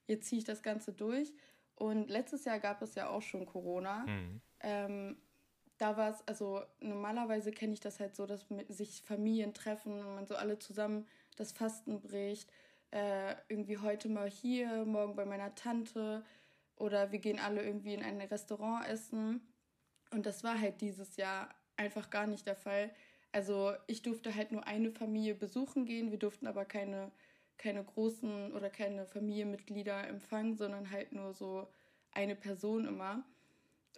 jetzt 0.07 0.27
ziehe 0.27 0.39
ich 0.39 0.45
das 0.45 0.63
Ganze 0.63 0.93
durch. 0.93 1.33
Und 1.75 2.10
letztes 2.10 2.45
Jahr 2.45 2.60
gab 2.60 2.81
es 2.81 2.95
ja 2.95 3.10
auch 3.10 3.22
schon 3.22 3.45
Corona. 3.45 4.05
Mhm. 4.05 4.41
Ähm, 4.60 5.17
da 5.77 5.98
war 5.98 6.12
es, 6.12 6.27
also 6.27 6.62
normalerweise 6.79 7.51
kenne 7.51 7.74
ich 7.74 7.79
das 7.79 8.00
halt 8.00 8.15
so, 8.15 8.25
dass 8.25 8.45
sich 8.69 9.01
Familien 9.01 9.53
treffen 9.53 10.00
und 10.00 10.15
man 10.15 10.27
so 10.27 10.36
alle 10.36 10.60
zusammen 10.60 11.07
das 11.36 11.51
Fasten 11.51 12.00
bricht. 12.00 12.51
Äh, 12.91 13.36
irgendwie 13.50 13.79
heute 13.79 14.07
mal 14.07 14.29
hier, 14.29 14.86
morgen 14.86 15.15
bei 15.15 15.25
meiner 15.25 15.55
Tante 15.55 16.24
oder 16.75 17.12
wir 17.12 17.19
gehen 17.19 17.39
alle 17.39 17.63
irgendwie 17.63 17.93
in 17.93 18.03
ein 18.03 18.22
Restaurant 18.22 18.88
essen. 18.88 19.41
Und 20.12 20.25
das 20.25 20.43
war 20.43 20.60
halt 20.60 20.81
dieses 20.81 21.17
Jahr 21.17 21.50
einfach 21.75 22.10
gar 22.10 22.27
nicht 22.27 22.45
der 22.45 22.55
Fall. 22.55 22.91
Also 23.31 23.74
ich 23.88 24.03
durfte 24.03 24.36
halt 24.36 24.51
nur 24.51 24.67
eine 24.67 24.91
Familie 24.91 25.33
besuchen 25.33 25.86
gehen, 25.86 26.12
wir 26.12 26.19
durften 26.19 26.45
aber 26.45 26.65
keine, 26.65 27.12
keine 27.63 27.84
großen 27.84 28.51
oder 28.51 28.70
keine 28.70 29.05
Familienmitglieder 29.05 30.08
empfangen, 30.08 30.58
sondern 30.58 30.91
halt 30.91 31.13
nur 31.13 31.34
so 31.34 31.67
eine 32.12 32.36
Person 32.36 32.86
immer. 32.86 33.24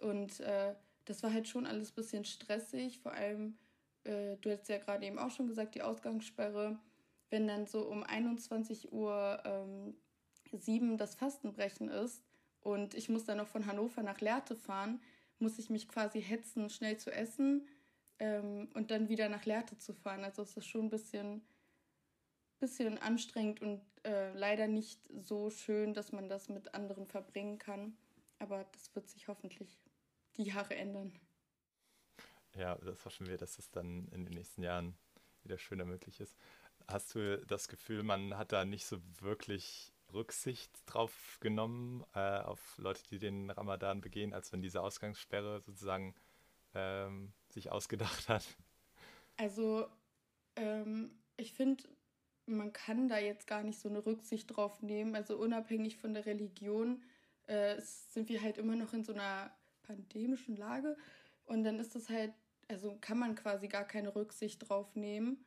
Und 0.00 0.38
äh, 0.40 0.74
das 1.04 1.22
war 1.24 1.32
halt 1.32 1.48
schon 1.48 1.66
alles 1.66 1.90
ein 1.90 1.96
bisschen 1.96 2.24
stressig, 2.24 3.00
vor 3.00 3.12
allem, 3.12 3.58
äh, 4.04 4.36
du 4.40 4.52
hast 4.52 4.68
ja 4.68 4.78
gerade 4.78 5.04
eben 5.04 5.18
auch 5.18 5.30
schon 5.30 5.48
gesagt, 5.48 5.74
die 5.74 5.82
Ausgangssperre, 5.82 6.78
wenn 7.30 7.48
dann 7.48 7.66
so 7.66 7.88
um 7.88 8.04
21 8.04 8.92
Uhr 8.92 9.42
ähm, 9.44 9.96
7 10.52 10.96
das 10.96 11.16
Fastenbrechen 11.16 11.88
ist 11.88 12.22
und 12.60 12.94
ich 12.94 13.08
muss 13.08 13.24
dann 13.24 13.38
noch 13.38 13.48
von 13.48 13.66
Hannover 13.66 14.02
nach 14.02 14.20
Lehrte 14.20 14.54
fahren, 14.54 15.00
muss 15.40 15.58
ich 15.58 15.70
mich 15.70 15.88
quasi 15.88 16.22
hetzen, 16.22 16.70
schnell 16.70 16.98
zu 16.98 17.12
essen 17.12 17.66
ähm, 18.20 18.68
und 18.74 18.92
dann 18.92 19.08
wieder 19.08 19.28
nach 19.28 19.44
Lehrte 19.44 19.76
zu 19.76 19.92
fahren. 19.92 20.22
Also 20.22 20.42
es 20.42 20.56
ist 20.56 20.66
schon 20.66 20.86
ein 20.86 20.90
bisschen, 20.90 21.42
bisschen 22.58 22.98
anstrengend 22.98 23.60
und 23.60 23.82
äh, 24.04 24.32
leider 24.32 24.66
nicht 24.66 25.00
so 25.20 25.50
schön, 25.50 25.94
dass 25.94 26.12
man 26.12 26.28
das 26.28 26.48
mit 26.48 26.74
anderen 26.74 27.06
verbringen 27.06 27.58
kann. 27.58 27.96
Aber 28.38 28.64
das 28.72 28.94
wird 28.94 29.08
sich 29.08 29.28
hoffentlich 29.28 29.78
die 30.36 30.44
Jahre 30.44 30.74
ändern. 30.74 31.12
Ja, 32.54 32.76
das 32.76 33.04
hoffen 33.04 33.26
wir, 33.26 33.36
dass 33.36 33.58
es 33.58 33.70
dann 33.70 34.08
in 34.08 34.24
den 34.24 34.34
nächsten 34.34 34.62
Jahren 34.62 34.96
wieder 35.42 35.58
schöner 35.58 35.84
möglich 35.84 36.20
ist. 36.20 36.36
Hast 36.88 37.14
du 37.14 37.44
das 37.46 37.68
Gefühl, 37.68 38.02
man 38.02 38.36
hat 38.36 38.52
da 38.52 38.64
nicht 38.64 38.86
so 38.86 38.98
wirklich 39.20 39.92
Rücksicht 40.12 40.70
drauf 40.86 41.38
genommen, 41.40 42.04
äh, 42.14 42.38
auf 42.38 42.78
Leute, 42.78 43.02
die 43.10 43.18
den 43.18 43.50
Ramadan 43.50 44.00
begehen, 44.00 44.32
als 44.32 44.52
wenn 44.52 44.62
diese 44.62 44.80
Ausgangssperre 44.80 45.60
sozusagen 45.60 46.14
ähm, 46.74 47.32
sich 47.50 47.70
ausgedacht 47.70 48.28
hat? 48.28 48.44
Also, 49.36 49.88
ähm, 50.54 51.10
ich 51.36 51.52
finde, 51.52 51.84
man 52.46 52.72
kann 52.72 53.08
da 53.08 53.18
jetzt 53.18 53.46
gar 53.46 53.62
nicht 53.62 53.78
so 53.78 53.88
eine 53.88 54.04
Rücksicht 54.04 54.56
drauf 54.56 54.82
nehmen. 54.82 55.14
Also 55.14 55.36
unabhängig 55.36 55.96
von 55.96 56.14
der 56.14 56.26
Religion 56.26 57.02
äh, 57.46 57.80
sind 57.80 58.28
wir 58.28 58.42
halt 58.42 58.58
immer 58.58 58.76
noch 58.76 58.92
in 58.92 59.04
so 59.04 59.12
einer 59.12 59.50
pandemischen 59.82 60.56
Lage. 60.56 60.96
Und 61.44 61.64
dann 61.64 61.78
ist 61.78 61.94
das 61.94 62.08
halt, 62.08 62.32
also 62.68 62.96
kann 63.00 63.18
man 63.18 63.34
quasi 63.34 63.68
gar 63.68 63.84
keine 63.84 64.14
Rücksicht 64.14 64.68
drauf 64.68 64.94
nehmen. 64.94 65.44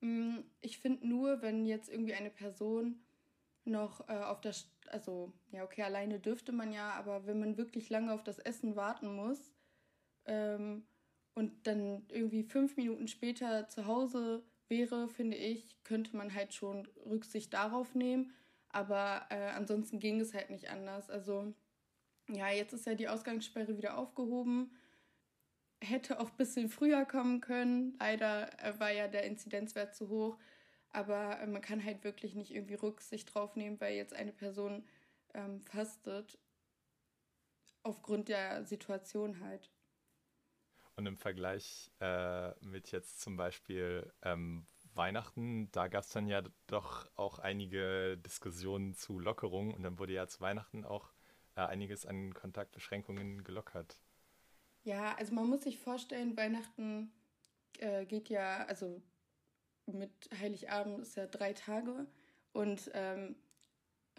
Mm, 0.00 0.38
ich 0.60 0.78
finde 0.78 1.06
nur, 1.06 1.42
wenn 1.42 1.66
jetzt 1.66 1.88
irgendwie 1.88 2.14
eine 2.14 2.30
Person 2.30 3.00
noch 3.64 4.08
äh, 4.08 4.12
auf 4.12 4.40
das, 4.40 4.70
also 4.88 5.32
ja, 5.50 5.64
okay, 5.64 5.82
alleine 5.82 6.18
dürfte 6.20 6.52
man 6.52 6.72
ja, 6.72 6.90
aber 6.92 7.26
wenn 7.26 7.40
man 7.40 7.56
wirklich 7.56 7.90
lange 7.90 8.12
auf 8.12 8.24
das 8.24 8.38
Essen 8.38 8.76
warten 8.76 9.14
muss 9.14 9.52
ähm, 10.24 10.86
und 11.34 11.66
dann 11.66 12.06
irgendwie 12.08 12.42
fünf 12.42 12.76
Minuten 12.76 13.08
später 13.08 13.68
zu 13.68 13.86
Hause 13.86 14.42
wäre, 14.68 15.08
finde 15.08 15.36
ich, 15.36 15.76
könnte 15.84 16.16
man 16.16 16.34
halt 16.34 16.54
schon 16.54 16.86
Rücksicht 17.06 17.52
darauf 17.54 17.94
nehmen. 17.94 18.32
Aber 18.70 19.26
äh, 19.30 19.50
ansonsten 19.50 19.98
ging 19.98 20.20
es 20.20 20.34
halt 20.34 20.50
nicht 20.50 20.70
anders. 20.70 21.10
Also 21.10 21.54
ja, 22.28 22.50
jetzt 22.50 22.72
ist 22.74 22.86
ja 22.86 22.94
die 22.94 23.08
Ausgangssperre 23.08 23.76
wieder 23.76 23.96
aufgehoben. 23.96 24.70
Hätte 25.80 26.20
auch 26.20 26.30
ein 26.30 26.36
bisschen 26.36 26.68
früher 26.68 27.04
kommen 27.04 27.40
können. 27.40 27.96
Leider 27.98 28.50
äh, 28.62 28.78
war 28.78 28.90
ja 28.90 29.08
der 29.08 29.24
Inzidenzwert 29.24 29.94
zu 29.94 30.08
hoch. 30.08 30.38
Aber 30.90 31.40
äh, 31.40 31.46
man 31.46 31.62
kann 31.62 31.84
halt 31.84 32.04
wirklich 32.04 32.34
nicht 32.34 32.54
irgendwie 32.54 32.74
Rücksicht 32.74 33.34
drauf 33.34 33.56
nehmen, 33.56 33.80
weil 33.80 33.94
jetzt 33.96 34.14
eine 34.14 34.32
Person 34.32 34.84
ähm, 35.34 35.60
fastet. 35.62 36.38
Aufgrund 37.82 38.28
der 38.28 38.64
Situation 38.64 39.40
halt. 39.40 39.70
Und 40.98 41.06
im 41.06 41.16
Vergleich 41.16 41.92
äh, 42.00 42.50
mit 42.60 42.90
jetzt 42.90 43.20
zum 43.20 43.36
Beispiel 43.36 44.12
ähm, 44.22 44.66
Weihnachten, 44.94 45.70
da 45.70 45.86
gab 45.86 46.02
es 46.02 46.10
dann 46.10 46.26
ja 46.26 46.42
doch 46.66 47.08
auch 47.14 47.38
einige 47.38 48.18
Diskussionen 48.18 48.94
zu 48.94 49.20
Lockerungen 49.20 49.72
und 49.72 49.84
dann 49.84 50.00
wurde 50.00 50.14
ja 50.14 50.26
zu 50.26 50.40
Weihnachten 50.40 50.84
auch 50.84 51.12
äh, 51.54 51.60
einiges 51.60 52.04
an 52.04 52.34
Kontaktbeschränkungen 52.34 53.44
gelockert. 53.44 54.00
Ja, 54.82 55.14
also 55.14 55.32
man 55.34 55.48
muss 55.48 55.62
sich 55.62 55.78
vorstellen, 55.78 56.36
Weihnachten 56.36 57.12
äh, 57.78 58.04
geht 58.04 58.28
ja, 58.28 58.64
also 58.64 59.00
mit 59.86 60.10
Heiligabend 60.36 60.98
ist 60.98 61.14
ja 61.14 61.26
drei 61.26 61.52
Tage 61.52 62.08
und 62.52 62.90
ähm, 62.92 63.36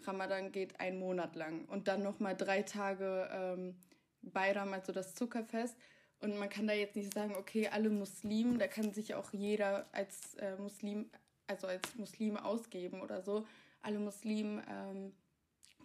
Ramadan 0.04 0.50
geht 0.50 0.80
ein 0.80 0.98
Monat 0.98 1.36
lang 1.36 1.66
und 1.66 1.88
dann 1.88 2.02
nochmal 2.02 2.34
drei 2.34 2.62
Tage 2.62 3.28
ähm, 3.30 3.76
Bayram, 4.22 4.72
also 4.72 4.92
das 4.92 5.14
Zuckerfest. 5.14 5.76
Und 6.20 6.38
man 6.38 6.50
kann 6.50 6.66
da 6.66 6.74
jetzt 6.74 6.96
nicht 6.96 7.14
sagen, 7.14 7.34
okay, 7.36 7.68
alle 7.68 7.88
Muslimen, 7.88 8.58
da 8.58 8.66
kann 8.66 8.92
sich 8.92 9.14
auch 9.14 9.32
jeder 9.32 9.88
als 9.92 10.34
äh, 10.34 10.56
Muslim, 10.56 11.10
also 11.46 11.66
als 11.66 11.94
Muslime 11.96 12.44
ausgeben 12.44 13.00
oder 13.00 13.22
so. 13.22 13.46
Alle 13.82 13.98
Muslimen 13.98 14.62
ähm, 14.68 15.12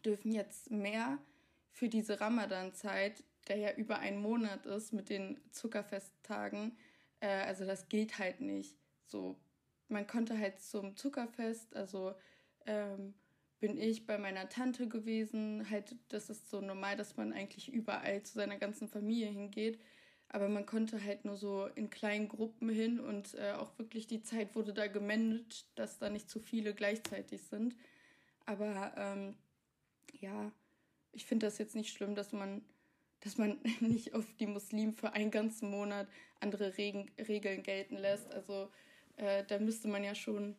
dürfen 0.04 0.34
jetzt 0.34 0.72
mehr 0.72 1.18
für 1.72 1.88
diese 1.88 2.20
Ramadan-Zeit, 2.20 3.24
der 3.48 3.58
ja 3.58 3.74
über 3.74 4.00
einen 4.00 4.22
Monat 4.22 4.66
ist 4.66 4.92
mit 4.92 5.10
den 5.10 5.40
Zuckerfesttagen, 5.52 6.78
äh, 7.20 7.28
also 7.28 7.66
das 7.66 7.90
gilt 7.90 8.20
halt 8.20 8.42
nicht. 8.42 8.76
So, 9.06 9.38
man 9.88 10.08
konnte 10.08 10.38
halt 10.38 10.60
zum 10.60 10.96
Zuckerfest, 10.96 11.76
also 11.76 12.14
ähm, 12.66 13.14
bin 13.60 13.78
ich 13.78 14.06
bei 14.06 14.18
meiner 14.18 14.50
Tante 14.50 14.88
gewesen. 14.88 15.70
Halt, 15.70 15.96
das 16.10 16.30
ist 16.30 16.50
so 16.50 16.62
normal, 16.62 16.98
dass 16.98 17.18
man 17.18 17.34
eigentlich 17.34 17.72
überall 17.72 18.24
zu 18.24 18.34
seiner 18.34 18.58
ganzen 18.58 18.88
Familie 18.88 19.28
hingeht. 19.28 19.80
Aber 20.36 20.50
man 20.50 20.66
konnte 20.66 21.02
halt 21.02 21.24
nur 21.24 21.38
so 21.38 21.66
in 21.76 21.90
kleinen 21.90 22.28
Gruppen 22.28 22.68
hin 22.68 23.00
und 23.00 23.36
äh, 23.36 23.54
auch 23.54 23.80
wirklich 23.80 24.06
die 24.06 24.22
Zeit 24.22 24.54
wurde 24.54 24.74
da 24.74 24.88
gemanagt, 24.88 25.66
dass 25.76 25.98
da 25.98 26.10
nicht 26.10 26.30
zu 26.30 26.42
viele 26.42 26.74
gleichzeitig 26.74 27.42
sind. 27.44 27.74
Aber 28.46 28.94
ähm, 28.98 29.38
ja, 30.12 30.52
ich 31.14 31.26
finde 31.26 31.46
das 31.46 31.58
jetzt 31.58 31.74
nicht 31.74 31.94
schlimm, 31.94 32.16
dass 32.16 32.34
man, 32.34 32.66
dass 33.22 33.38
man 33.38 33.62
nicht 33.80 34.14
auf 34.14 34.26
die 34.38 34.46
Muslimen 34.46 34.92
für 34.92 35.14
einen 35.14 35.32
ganzen 35.32 35.72
Monat 35.72 36.10
andere 36.42 36.78
Regen, 36.78 37.10
Regeln 37.18 37.64
gelten 37.64 37.96
lässt. 37.96 38.30
Also 38.34 38.70
äh, 39.16 39.46
da 39.46 39.58
müsste 39.58 39.88
man 39.88 40.04
ja 40.04 40.16
schon, 40.16 40.58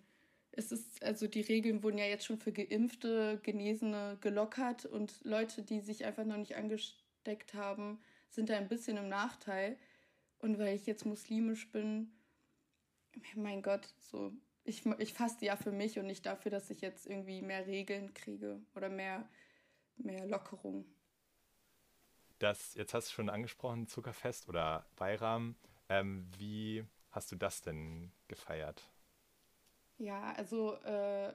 es 0.52 0.72
ist, 0.72 1.04
also 1.04 1.26
die 1.26 1.42
Regeln 1.42 1.82
wurden 1.82 1.98
ja 1.98 2.06
jetzt 2.06 2.24
schon 2.24 2.38
für 2.38 2.52
Geimpfte, 2.52 3.40
Genesene 3.42 4.16
gelockert 4.22 4.86
und 4.86 5.22
Leute, 5.22 5.60
die 5.60 5.80
sich 5.80 6.06
einfach 6.06 6.24
noch 6.24 6.38
nicht 6.38 6.56
angesteckt 6.56 7.52
haben, 7.52 7.98
sind 8.36 8.50
da 8.50 8.56
ein 8.56 8.68
bisschen 8.68 8.96
im 8.96 9.08
Nachteil. 9.08 9.76
Und 10.38 10.58
weil 10.58 10.76
ich 10.76 10.86
jetzt 10.86 11.04
muslimisch 11.04 11.72
bin, 11.72 12.12
mein 13.34 13.62
Gott, 13.62 13.88
so, 13.98 14.32
ich, 14.62 14.86
ich 14.98 15.14
faste 15.14 15.46
ja 15.46 15.56
für 15.56 15.72
mich 15.72 15.98
und 15.98 16.06
nicht 16.06 16.24
dafür, 16.26 16.50
dass 16.52 16.70
ich 16.70 16.80
jetzt 16.82 17.06
irgendwie 17.06 17.42
mehr 17.42 17.66
Regeln 17.66 18.14
kriege 18.14 18.60
oder 18.76 18.88
mehr, 18.88 19.28
mehr 19.96 20.26
Lockerung. 20.26 20.84
Das, 22.38 22.74
jetzt 22.74 22.92
hast 22.92 23.08
du 23.08 23.14
schon 23.14 23.30
angesprochen, 23.30 23.88
Zuckerfest 23.88 24.48
oder 24.48 24.86
Bayram. 24.96 25.56
Ähm, 25.88 26.28
wie 26.36 26.84
hast 27.10 27.32
du 27.32 27.36
das 27.36 27.62
denn 27.62 28.12
gefeiert? 28.28 28.82
Ja, 29.98 30.34
also 30.34 30.74
äh, 30.82 31.32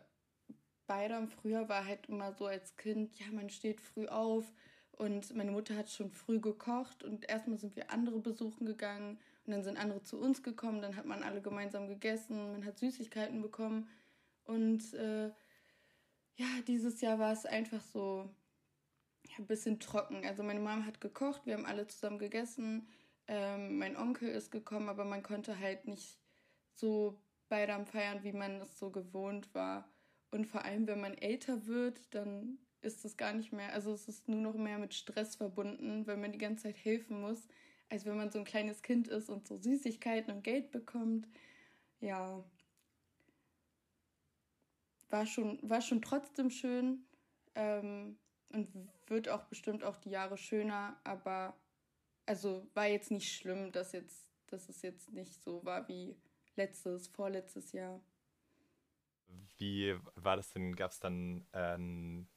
Bayram 0.85 1.27
früher 1.27 1.67
war 1.67 1.85
halt 1.85 2.07
immer 2.07 2.33
so 2.33 2.45
als 2.45 2.75
Kind, 2.75 3.17
ja, 3.19 3.25
man 3.31 3.49
steht 3.49 3.81
früh 3.81 4.07
auf, 4.07 4.45
und 5.01 5.35
meine 5.35 5.51
Mutter 5.51 5.75
hat 5.75 5.89
schon 5.89 6.11
früh 6.11 6.39
gekocht 6.39 7.03
und 7.03 7.27
erstmal 7.27 7.57
sind 7.57 7.75
wir 7.75 7.89
andere 7.89 8.19
besuchen 8.19 8.67
gegangen 8.67 9.17
und 9.47 9.51
dann 9.51 9.63
sind 9.63 9.77
andere 9.77 10.03
zu 10.03 10.19
uns 10.19 10.43
gekommen, 10.43 10.79
dann 10.79 10.95
hat 10.95 11.07
man 11.07 11.23
alle 11.23 11.41
gemeinsam 11.41 11.87
gegessen, 11.87 12.51
man 12.51 12.65
hat 12.65 12.77
Süßigkeiten 12.77 13.41
bekommen 13.41 13.89
und 14.43 14.93
äh, 14.93 15.29
ja, 16.35 16.45
dieses 16.67 17.01
Jahr 17.01 17.17
war 17.17 17.33
es 17.33 17.47
einfach 17.47 17.81
so 17.81 18.29
ja, 19.25 19.37
ein 19.39 19.47
bisschen 19.47 19.79
trocken. 19.79 20.23
Also 20.23 20.43
meine 20.43 20.59
Mama 20.59 20.85
hat 20.85 21.01
gekocht, 21.01 21.47
wir 21.47 21.55
haben 21.55 21.65
alle 21.65 21.87
zusammen 21.87 22.19
gegessen, 22.19 22.87
ähm, 23.27 23.79
mein 23.79 23.97
Onkel 23.97 24.29
ist 24.29 24.51
gekommen, 24.51 24.87
aber 24.87 25.03
man 25.03 25.23
konnte 25.23 25.57
halt 25.57 25.87
nicht 25.87 26.19
so 26.75 27.19
Beidam 27.49 27.87
feiern, 27.87 28.23
wie 28.23 28.33
man 28.33 28.61
es 28.61 28.77
so 28.77 28.91
gewohnt 28.91 29.51
war. 29.55 29.89
Und 30.29 30.45
vor 30.45 30.63
allem, 30.63 30.85
wenn 30.85 31.01
man 31.01 31.17
älter 31.17 31.65
wird, 31.65 32.13
dann 32.13 32.59
ist 32.81 33.05
es 33.05 33.17
gar 33.17 33.33
nicht 33.33 33.51
mehr, 33.51 33.73
also 33.73 33.93
es 33.93 34.07
ist 34.07 34.27
nur 34.27 34.41
noch 34.41 34.55
mehr 34.55 34.79
mit 34.79 34.93
Stress 34.93 35.35
verbunden, 35.35 36.05
weil 36.07 36.17
man 36.17 36.31
die 36.31 36.37
ganze 36.37 36.63
Zeit 36.63 36.83
helfen 36.83 37.21
muss, 37.21 37.47
als 37.89 38.05
wenn 38.05 38.17
man 38.17 38.31
so 38.31 38.39
ein 38.39 38.45
kleines 38.45 38.81
Kind 38.81 39.07
ist 39.07 39.29
und 39.29 39.47
so 39.47 39.57
Süßigkeiten 39.57 40.33
und 40.33 40.43
Geld 40.43 40.71
bekommt. 40.71 41.27
Ja. 41.99 42.43
War 45.09 45.25
schon, 45.25 45.59
war 45.61 45.81
schon 45.81 46.01
trotzdem 46.01 46.49
schön 46.49 47.05
ähm, 47.55 48.17
und 48.49 48.69
wird 49.07 49.29
auch 49.29 49.43
bestimmt 49.43 49.83
auch 49.83 49.97
die 49.97 50.09
Jahre 50.09 50.37
schöner, 50.37 50.99
aber 51.03 51.55
also 52.25 52.65
war 52.73 52.87
jetzt 52.87 53.11
nicht 53.11 53.35
schlimm, 53.35 53.71
dass 53.71 53.91
jetzt, 53.91 54.29
dass 54.47 54.69
es 54.69 54.81
jetzt 54.81 55.11
nicht 55.11 55.43
so 55.43 55.63
war 55.65 55.87
wie 55.87 56.15
letztes, 56.55 57.07
vorletztes 57.09 57.73
Jahr. 57.73 58.01
Wie 59.57 59.95
war 60.15 60.37
das 60.37 60.51
denn? 60.53 60.75
Gab 60.75 60.91
es 60.91 60.99
dann 60.99 61.45
ähm, 61.53 62.27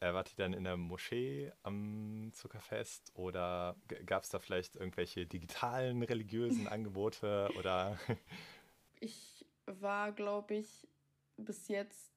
äh, 0.00 0.12
wart 0.12 0.30
ihr 0.32 0.44
dann 0.44 0.52
in 0.52 0.64
der 0.64 0.76
Moschee 0.76 1.52
am 1.62 2.30
Zuckerfest 2.32 3.12
oder 3.14 3.76
gab 4.04 4.24
es 4.24 4.28
da 4.28 4.38
vielleicht 4.38 4.76
irgendwelche 4.76 5.26
digitalen 5.26 6.02
religiösen 6.02 6.66
Angebote 6.68 7.50
oder? 7.58 7.98
ich 9.00 9.46
war, 9.66 10.12
glaube 10.12 10.54
ich, 10.54 10.86
bis 11.36 11.68
jetzt 11.68 12.12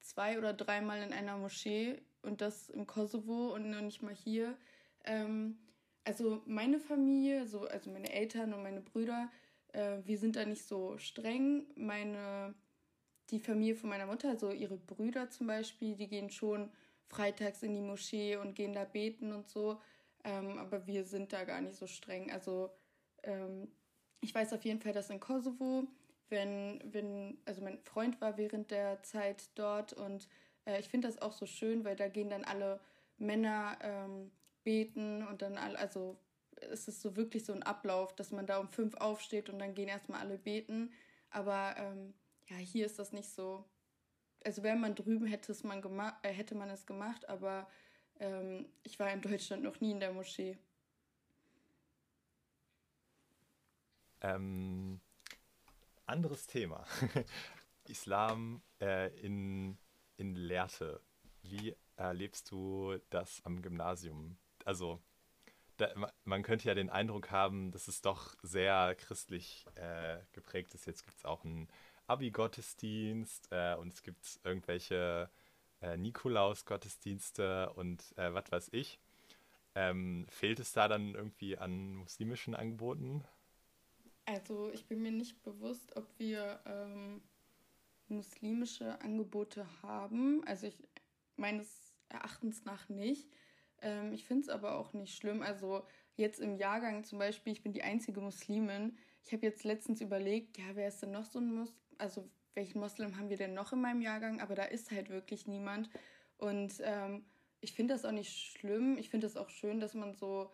zwei 0.00 0.38
oder 0.38 0.52
dreimal 0.52 1.02
in 1.02 1.12
einer 1.12 1.36
Moschee 1.36 2.00
und 2.22 2.40
das 2.40 2.70
im 2.70 2.86
Kosovo 2.86 3.54
und 3.54 3.70
noch 3.70 3.80
nicht 3.80 4.02
mal 4.02 4.14
hier. 4.14 4.56
Ähm, 5.04 5.58
also 6.04 6.42
meine 6.46 6.80
Familie, 6.80 7.46
so, 7.46 7.66
also 7.66 7.90
meine 7.90 8.10
Eltern 8.10 8.54
und 8.54 8.62
meine 8.62 8.80
Brüder, 8.80 9.30
äh, 9.72 9.98
wir 10.04 10.18
sind 10.18 10.36
da 10.36 10.44
nicht 10.44 10.64
so 10.64 10.96
streng. 10.98 11.66
Meine, 11.76 12.54
die 13.30 13.40
Familie 13.40 13.74
von 13.74 13.90
meiner 13.90 14.06
Mutter, 14.06 14.30
also 14.30 14.50
ihre 14.50 14.76
Brüder 14.76 15.30
zum 15.30 15.46
Beispiel, 15.46 15.96
die 15.96 16.08
gehen 16.08 16.30
schon 16.30 16.70
freitags 17.08 17.62
in 17.62 17.74
die 17.74 17.80
Moschee 17.80 18.36
und 18.36 18.54
gehen 18.54 18.72
da 18.72 18.84
beten 18.84 19.32
und 19.32 19.48
so. 19.48 19.80
Ähm, 20.24 20.58
aber 20.58 20.86
wir 20.86 21.04
sind 21.04 21.32
da 21.32 21.44
gar 21.44 21.60
nicht 21.60 21.76
so 21.76 21.86
streng. 21.86 22.30
Also 22.30 22.70
ähm, 23.22 23.68
ich 24.20 24.34
weiß 24.34 24.52
auf 24.52 24.64
jeden 24.64 24.80
Fall, 24.80 24.92
dass 24.92 25.10
in 25.10 25.20
Kosovo, 25.20 25.84
wenn, 26.28 26.82
wenn, 26.92 27.38
also 27.44 27.62
mein 27.62 27.78
Freund 27.84 28.20
war 28.20 28.36
während 28.36 28.70
der 28.70 29.02
Zeit 29.02 29.48
dort 29.54 29.92
und 29.92 30.28
äh, 30.66 30.80
ich 30.80 30.88
finde 30.88 31.08
das 31.08 31.22
auch 31.22 31.32
so 31.32 31.46
schön, 31.46 31.84
weil 31.84 31.96
da 31.96 32.08
gehen 32.08 32.30
dann 32.30 32.44
alle 32.44 32.80
Männer 33.16 33.78
ähm, 33.80 34.30
beten 34.64 35.26
und 35.26 35.42
dann 35.42 35.56
alle, 35.56 35.78
also 35.78 36.18
es 36.70 36.88
ist 36.88 37.00
so 37.00 37.16
wirklich 37.16 37.44
so 37.44 37.52
ein 37.52 37.62
Ablauf, 37.62 38.14
dass 38.14 38.32
man 38.32 38.46
da 38.46 38.58
um 38.58 38.68
fünf 38.68 38.94
aufsteht 38.96 39.48
und 39.48 39.58
dann 39.58 39.74
gehen 39.74 39.88
erstmal 39.88 40.20
alle 40.20 40.38
beten. 40.38 40.92
Aber 41.30 41.74
ähm, 41.78 42.14
ja, 42.48 42.56
hier 42.56 42.86
ist 42.86 42.98
das 42.98 43.12
nicht 43.12 43.28
so. 43.28 43.64
Also 44.44 44.62
wäre 44.62 44.76
man 44.76 44.94
drüben, 44.94 45.26
hätte, 45.26 45.52
es 45.52 45.64
man 45.64 45.82
äh, 46.22 46.32
hätte 46.32 46.54
man 46.54 46.70
es 46.70 46.86
gemacht, 46.86 47.28
aber 47.28 47.68
ähm, 48.20 48.66
ich 48.82 48.98
war 48.98 49.10
in 49.12 49.20
Deutschland 49.20 49.62
noch 49.62 49.80
nie 49.80 49.90
in 49.90 50.00
der 50.00 50.12
Moschee. 50.12 50.58
Ähm, 54.20 55.00
anderes 56.06 56.46
Thema. 56.46 56.84
Islam 57.88 58.62
äh, 58.80 59.08
in, 59.20 59.78
in 60.16 60.34
Lehrte. 60.34 61.00
Wie 61.42 61.76
erlebst 61.96 62.50
du 62.50 62.98
das 63.10 63.40
am 63.44 63.62
Gymnasium? 63.62 64.38
Also, 64.64 65.00
da, 65.76 65.88
man 66.24 66.42
könnte 66.42 66.68
ja 66.68 66.74
den 66.74 66.90
Eindruck 66.90 67.30
haben, 67.30 67.70
dass 67.70 67.88
es 67.88 68.00
doch 68.00 68.36
sehr 68.42 68.94
christlich 68.96 69.64
äh, 69.76 70.18
geprägt 70.32 70.74
ist. 70.74 70.86
Jetzt 70.86 71.04
gibt 71.04 71.16
es 71.16 71.24
auch 71.24 71.44
einen 71.44 71.68
Abi-Gottesdienst 72.08 73.48
äh, 73.50 73.74
und 73.76 73.92
es 73.92 74.02
gibt 74.02 74.40
irgendwelche 74.44 75.30
äh, 75.80 75.96
Nikolaus-Gottesdienste 75.96 77.72
und 77.74 78.02
äh, 78.16 78.34
was 78.34 78.50
weiß 78.50 78.68
ich. 78.72 78.98
Ähm, 79.74 80.26
fehlt 80.28 80.58
es 80.58 80.72
da 80.72 80.88
dann 80.88 81.14
irgendwie 81.14 81.56
an 81.56 81.94
muslimischen 81.94 82.54
Angeboten? 82.54 83.24
Also 84.24 84.70
ich 84.72 84.86
bin 84.86 85.02
mir 85.02 85.12
nicht 85.12 85.42
bewusst, 85.42 85.96
ob 85.96 86.06
wir 86.18 86.60
ähm, 86.66 87.22
muslimische 88.08 89.00
Angebote 89.00 89.66
haben. 89.82 90.42
Also 90.46 90.66
ich 90.66 90.76
meines 91.36 91.94
Erachtens 92.08 92.64
nach 92.64 92.88
nicht. 92.88 93.28
Ähm, 93.80 94.12
ich 94.12 94.24
finde 94.24 94.42
es 94.42 94.48
aber 94.48 94.76
auch 94.76 94.92
nicht 94.92 95.16
schlimm. 95.16 95.42
Also 95.42 95.86
jetzt 96.16 96.40
im 96.40 96.56
Jahrgang 96.56 97.04
zum 97.04 97.18
Beispiel, 97.18 97.52
ich 97.52 97.62
bin 97.62 97.72
die 97.72 97.82
einzige 97.82 98.20
Muslimin. 98.20 98.98
Ich 99.24 99.32
habe 99.32 99.46
jetzt 99.46 99.64
letztens 99.64 100.00
überlegt, 100.00 100.58
ja, 100.58 100.64
wer 100.74 100.88
ist 100.88 101.02
denn 101.02 101.12
noch 101.12 101.24
so 101.24 101.38
ein 101.38 101.54
Muslim? 101.54 101.87
Also 101.98 102.28
welchen 102.54 102.80
Moslem 102.80 103.16
haben 103.16 103.30
wir 103.30 103.36
denn 103.36 103.54
noch 103.54 103.72
in 103.72 103.80
meinem 103.80 104.00
Jahrgang? 104.00 104.40
Aber 104.40 104.54
da 104.54 104.64
ist 104.64 104.90
halt 104.90 105.10
wirklich 105.10 105.46
niemand. 105.46 105.90
Und 106.38 106.74
ähm, 106.82 107.24
ich 107.60 107.72
finde 107.72 107.94
das 107.94 108.04
auch 108.04 108.12
nicht 108.12 108.32
schlimm. 108.32 108.96
Ich 108.98 109.10
finde 109.10 109.26
es 109.26 109.36
auch 109.36 109.50
schön, 109.50 109.80
dass 109.80 109.94
man 109.94 110.14
so 110.14 110.50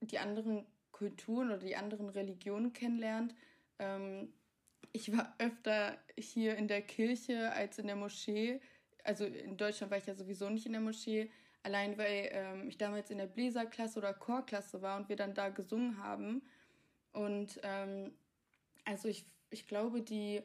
die 0.00 0.18
anderen 0.18 0.66
Kulturen 0.92 1.48
oder 1.48 1.58
die 1.58 1.76
anderen 1.76 2.08
Religionen 2.08 2.72
kennenlernt. 2.72 3.34
Ähm, 3.78 4.32
ich 4.92 5.16
war 5.16 5.34
öfter 5.38 5.96
hier 6.16 6.56
in 6.56 6.68
der 6.68 6.82
Kirche 6.82 7.52
als 7.52 7.78
in 7.78 7.86
der 7.86 7.96
Moschee. 7.96 8.60
Also 9.04 9.24
in 9.24 9.56
Deutschland 9.56 9.90
war 9.90 9.98
ich 9.98 10.06
ja 10.06 10.14
sowieso 10.14 10.50
nicht 10.50 10.66
in 10.66 10.72
der 10.72 10.80
Moschee. 10.80 11.30
Allein 11.62 11.98
weil 11.98 12.28
ähm, 12.32 12.68
ich 12.68 12.78
damals 12.78 13.10
in 13.10 13.18
der 13.18 13.26
Bläserklasse 13.26 13.98
oder 13.98 14.14
Chorklasse 14.14 14.80
war 14.82 14.96
und 14.96 15.08
wir 15.08 15.16
dann 15.16 15.34
da 15.34 15.48
gesungen 15.50 16.02
haben. 16.02 16.42
Und 17.12 17.60
ähm, 17.62 18.12
also 18.84 19.08
ich, 19.08 19.26
ich 19.50 19.66
glaube, 19.66 20.02
die, 20.02 20.42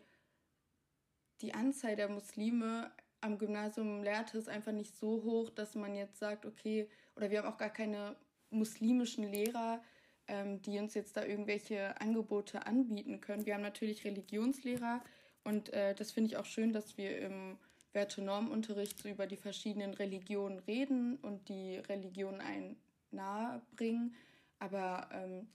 die 1.41 1.53
Anzahl 1.53 1.95
der 1.95 2.09
Muslime 2.09 2.91
am 3.21 3.37
Gymnasium 3.37 4.03
Lehrte 4.03 4.37
ist 4.37 4.49
einfach 4.49 4.71
nicht 4.73 4.97
so 4.97 5.23
hoch, 5.23 5.49
dass 5.49 5.75
man 5.75 5.95
jetzt 5.95 6.19
sagt, 6.19 6.45
okay, 6.45 6.89
oder 7.15 7.29
wir 7.29 7.39
haben 7.39 7.53
auch 7.53 7.57
gar 7.57 7.69
keine 7.69 8.15
muslimischen 8.49 9.31
Lehrer, 9.31 9.81
ähm, 10.27 10.61
die 10.61 10.77
uns 10.79 10.93
jetzt 10.93 11.17
da 11.17 11.23
irgendwelche 11.25 11.99
Angebote 11.99 12.65
anbieten 12.65 13.21
können. 13.21 13.45
Wir 13.45 13.55
haben 13.55 13.61
natürlich 13.61 14.03
Religionslehrer 14.03 15.03
und 15.43 15.71
äh, 15.73 15.95
das 15.95 16.11
finde 16.11 16.29
ich 16.29 16.37
auch 16.37 16.45
schön, 16.45 16.73
dass 16.73 16.97
wir 16.97 17.17
im 17.19 17.57
Werte-Norm-Unterricht 17.93 18.97
so 18.97 19.09
über 19.09 19.27
die 19.27 19.37
verschiedenen 19.37 19.93
Religionen 19.93 20.59
reden 20.59 21.17
und 21.17 21.47
die 21.49 21.77
Religion 21.77 22.41
einen 22.41 22.77
nahe 23.11 23.61
bringen. 23.75 24.15
Aber 24.59 25.09
ähm, 25.11 25.47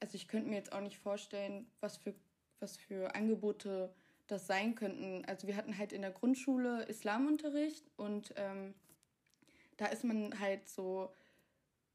also 0.00 0.16
ich 0.16 0.28
könnte 0.28 0.48
mir 0.48 0.56
jetzt 0.56 0.72
auch 0.72 0.80
nicht 0.80 0.98
vorstellen, 0.98 1.66
was 1.80 1.96
für, 1.96 2.14
was 2.62 2.76
für 2.76 3.14
Angebote 3.14 3.92
das 4.28 4.46
sein 4.46 4.74
könnten. 4.74 5.24
Also 5.26 5.46
wir 5.46 5.56
hatten 5.56 5.76
halt 5.76 5.92
in 5.92 6.02
der 6.02 6.10
Grundschule 6.10 6.86
Islamunterricht 6.88 7.90
und 7.96 8.32
ähm, 8.36 8.74
da 9.76 9.86
ist 9.86 10.04
man 10.04 10.38
halt 10.38 10.68
so 10.68 11.12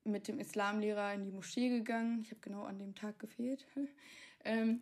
mit 0.03 0.27
dem 0.27 0.39
Islamlehrer 0.39 1.13
in 1.13 1.23
die 1.23 1.32
Moschee 1.32 1.69
gegangen. 1.69 2.21
Ich 2.21 2.32
habe 2.32 2.41
genau 2.41 2.63
an 2.63 2.80
dem 2.80 2.95
Tag 2.95 3.19
gefehlt. 3.19 3.65
ähm, 4.45 4.82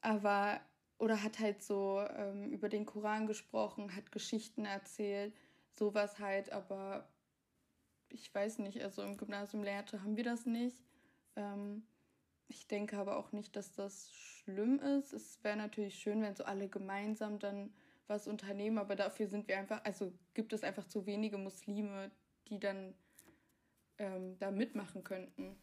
aber 0.00 0.60
oder 0.98 1.22
hat 1.22 1.40
halt 1.40 1.62
so 1.62 2.04
ähm, 2.16 2.50
über 2.50 2.68
den 2.68 2.86
Koran 2.86 3.26
gesprochen, 3.26 3.96
hat 3.96 4.12
Geschichten 4.12 4.64
erzählt, 4.64 5.34
sowas 5.76 6.20
halt, 6.20 6.52
aber 6.52 7.08
ich 8.08 8.32
weiß 8.32 8.58
nicht, 8.58 8.82
also 8.82 9.02
im 9.02 9.16
Gymnasium 9.16 9.64
Lehrte 9.64 10.02
haben 10.02 10.16
wir 10.16 10.24
das 10.24 10.46
nicht. 10.46 10.84
Ähm, 11.34 11.82
ich 12.52 12.66
denke 12.68 12.98
aber 12.98 13.16
auch 13.16 13.32
nicht, 13.32 13.56
dass 13.56 13.72
das 13.72 14.12
schlimm 14.12 14.78
ist. 14.78 15.12
Es 15.12 15.42
wäre 15.42 15.56
natürlich 15.56 15.98
schön, 15.98 16.22
wenn 16.22 16.36
so 16.36 16.44
alle 16.44 16.68
gemeinsam 16.68 17.38
dann 17.38 17.72
was 18.06 18.28
unternehmen, 18.28 18.78
aber 18.78 18.96
dafür 18.96 19.26
sind 19.26 19.48
wir 19.48 19.58
einfach, 19.58 19.84
also 19.84 20.12
gibt 20.34 20.52
es 20.52 20.62
einfach 20.62 20.86
zu 20.86 21.06
wenige 21.06 21.38
Muslime, 21.38 22.10
die 22.48 22.58
dann 22.58 22.94
ähm, 23.98 24.38
da 24.38 24.50
mitmachen 24.50 25.04
könnten 25.04 25.56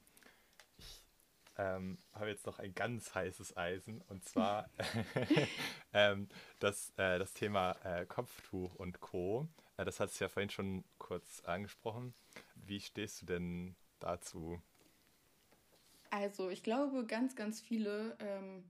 ähm, 1.60 1.98
habe 2.14 2.30
jetzt 2.30 2.46
noch 2.46 2.58
ein 2.60 2.74
ganz 2.74 3.14
heißes 3.14 3.58
Eisen 3.58 4.02
und 4.08 4.24
zwar 4.24 4.70
ähm, 5.94 6.30
das, 6.60 6.92
äh, 6.96 7.20
das 7.20 7.34
Thema 7.34 7.74
äh, 7.84 8.06
Kopftuch 8.06 8.76
und 8.76 9.02
Co. 9.02 9.48
Äh, 9.76 9.84
das 9.84 10.00
hat 10.00 10.10
es 10.10 10.20
ja 10.20 10.30
vorhin 10.30 10.50
schon 10.50 10.86
kurz 10.98 11.42
angesprochen. 11.42 12.14
Wie 12.56 12.80
stehst 12.80 13.22
du 13.22 13.26
denn 13.26 13.76
dazu? 14.00 14.62
Also 16.10 16.50
ich 16.50 16.64
glaube, 16.64 17.06
ganz, 17.06 17.36
ganz 17.36 17.62
viele 17.62 18.18
ähm, 18.20 18.70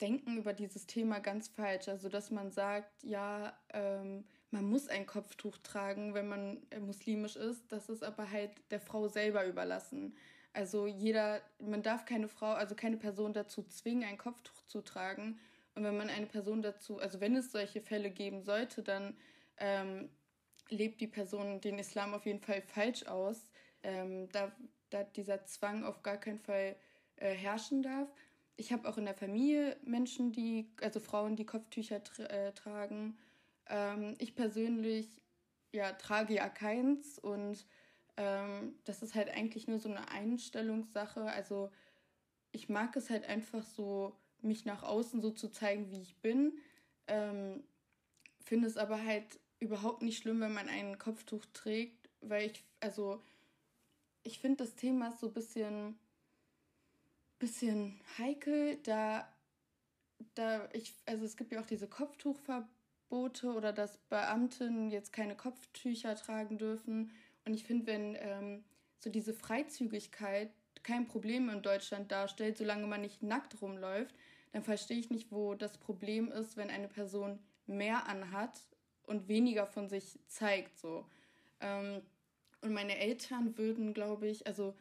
denken 0.00 0.36
über 0.36 0.52
dieses 0.52 0.86
Thema 0.86 1.18
ganz 1.20 1.48
falsch. 1.48 1.88
Also 1.88 2.08
dass 2.08 2.30
man 2.30 2.50
sagt, 2.50 3.02
ja, 3.02 3.58
ähm, 3.72 4.24
man 4.50 4.64
muss 4.66 4.88
ein 4.88 5.06
Kopftuch 5.06 5.58
tragen, 5.58 6.14
wenn 6.14 6.28
man 6.28 6.66
äh, 6.70 6.78
muslimisch 6.78 7.36
ist. 7.36 7.72
Das 7.72 7.88
ist 7.88 8.04
aber 8.04 8.30
halt 8.30 8.50
der 8.70 8.80
Frau 8.80 9.08
selber 9.08 9.46
überlassen. 9.46 10.16
Also 10.52 10.86
jeder, 10.86 11.40
man 11.58 11.82
darf 11.82 12.04
keine 12.04 12.28
Frau, 12.28 12.52
also 12.52 12.74
keine 12.74 12.96
Person 12.96 13.32
dazu 13.32 13.64
zwingen, 13.64 14.08
ein 14.08 14.18
Kopftuch 14.18 14.62
zu 14.66 14.82
tragen. 14.82 15.40
Und 15.74 15.82
wenn 15.82 15.96
man 15.96 16.08
eine 16.08 16.26
Person 16.26 16.62
dazu, 16.62 16.98
also 16.98 17.20
wenn 17.20 17.34
es 17.34 17.50
solche 17.50 17.80
Fälle 17.80 18.10
geben 18.10 18.42
sollte, 18.42 18.82
dann 18.82 19.16
ähm, 19.56 20.08
lebt 20.68 21.00
die 21.00 21.08
Person 21.08 21.60
den 21.60 21.78
Islam 21.78 22.14
auf 22.14 22.26
jeden 22.26 22.40
Fall 22.40 22.62
falsch 22.62 23.04
aus, 23.06 23.50
ähm, 23.82 24.28
da, 24.30 24.52
da 24.94 25.04
dieser 25.04 25.44
Zwang 25.44 25.84
auf 25.84 26.02
gar 26.02 26.16
keinen 26.16 26.38
Fall 26.38 26.76
äh, 27.16 27.34
herrschen 27.34 27.82
darf. 27.82 28.08
Ich 28.56 28.72
habe 28.72 28.88
auch 28.88 28.98
in 28.98 29.04
der 29.04 29.14
Familie 29.14 29.76
Menschen, 29.84 30.32
die, 30.32 30.70
also 30.80 31.00
Frauen, 31.00 31.36
die 31.36 31.46
Kopftücher 31.46 32.02
tra 32.02 32.24
äh, 32.24 32.52
tragen. 32.52 33.18
Ähm, 33.66 34.14
ich 34.18 34.34
persönlich 34.34 35.20
ja, 35.72 35.92
trage 35.92 36.34
ja 36.34 36.48
keins 36.48 37.18
und 37.18 37.66
ähm, 38.16 38.78
das 38.84 39.02
ist 39.02 39.14
halt 39.14 39.28
eigentlich 39.30 39.66
nur 39.66 39.80
so 39.80 39.88
eine 39.88 40.08
Einstellungssache. 40.08 41.24
Also 41.24 41.70
ich 42.52 42.68
mag 42.68 42.94
es 42.96 43.10
halt 43.10 43.24
einfach 43.24 43.64
so, 43.64 44.16
mich 44.40 44.64
nach 44.64 44.84
außen 44.84 45.20
so 45.20 45.30
zu 45.30 45.48
zeigen, 45.48 45.90
wie 45.90 46.00
ich 46.00 46.16
bin. 46.18 46.58
Ähm, 47.08 47.64
Finde 48.40 48.68
es 48.68 48.76
aber 48.76 49.04
halt 49.04 49.40
überhaupt 49.58 50.02
nicht 50.02 50.18
schlimm, 50.18 50.40
wenn 50.40 50.52
man 50.52 50.68
ein 50.68 50.98
Kopftuch 50.98 51.44
trägt, 51.52 52.10
weil 52.20 52.50
ich, 52.50 52.64
also 52.80 53.22
ich 54.24 54.38
finde 54.38 54.64
das 54.64 54.74
Thema 54.74 55.12
so 55.12 55.28
ein 55.28 55.32
bisschen, 55.32 55.98
bisschen 57.38 58.00
heikel, 58.18 58.78
da, 58.82 59.28
da 60.34 60.68
ich, 60.72 60.94
also 61.06 61.24
es 61.24 61.36
gibt 61.36 61.52
ja 61.52 61.60
auch 61.60 61.66
diese 61.66 61.86
Kopftuchverbote 61.86 63.52
oder 63.52 63.72
dass 63.72 63.98
Beamten 64.08 64.90
jetzt 64.90 65.12
keine 65.12 65.36
Kopftücher 65.36 66.16
tragen 66.16 66.58
dürfen. 66.58 67.12
Und 67.44 67.54
ich 67.54 67.64
finde, 67.64 67.86
wenn 67.86 68.16
ähm, 68.18 68.64
so 68.98 69.10
diese 69.10 69.34
Freizügigkeit 69.34 70.50
kein 70.82 71.06
Problem 71.06 71.48
in 71.50 71.62
Deutschland 71.62 72.10
darstellt, 72.10 72.56
solange 72.56 72.86
man 72.86 73.02
nicht 73.02 73.22
nackt 73.22 73.60
rumläuft, 73.60 74.14
dann 74.52 74.64
verstehe 74.64 74.98
ich 74.98 75.10
nicht, 75.10 75.30
wo 75.30 75.54
das 75.54 75.78
Problem 75.78 76.32
ist, 76.32 76.56
wenn 76.56 76.70
eine 76.70 76.88
Person 76.88 77.38
mehr 77.66 78.08
anhat 78.08 78.60
und 79.02 79.28
weniger 79.28 79.66
von 79.66 79.88
sich 79.88 80.18
zeigt. 80.28 80.78
So. 80.78 81.06
Ähm, 81.60 82.02
und 82.64 82.72
meine 82.72 82.98
Eltern 82.98 83.56
würden, 83.58 83.92
glaube 83.92 84.26
ich, 84.26 84.46
also 84.46 84.74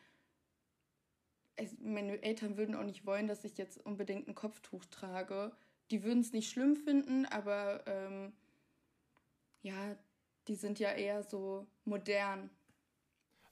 meine 1.79 2.21
Eltern 2.23 2.57
würden 2.57 2.75
auch 2.75 2.83
nicht 2.83 3.05
wollen, 3.05 3.27
dass 3.27 3.43
ich 3.43 3.57
jetzt 3.57 3.77
unbedingt 3.85 4.27
ein 4.27 4.35
Kopftuch 4.35 4.85
trage. 4.85 5.51
Die 5.91 6.03
würden 6.03 6.21
es 6.21 6.33
nicht 6.33 6.49
schlimm 6.49 6.75
finden, 6.75 7.25
aber 7.25 7.83
ähm, 7.85 8.33
ja, 9.61 9.95
die 10.47 10.55
sind 10.55 10.79
ja 10.79 10.91
eher 10.91 11.23
so 11.23 11.67
modern. 11.85 12.49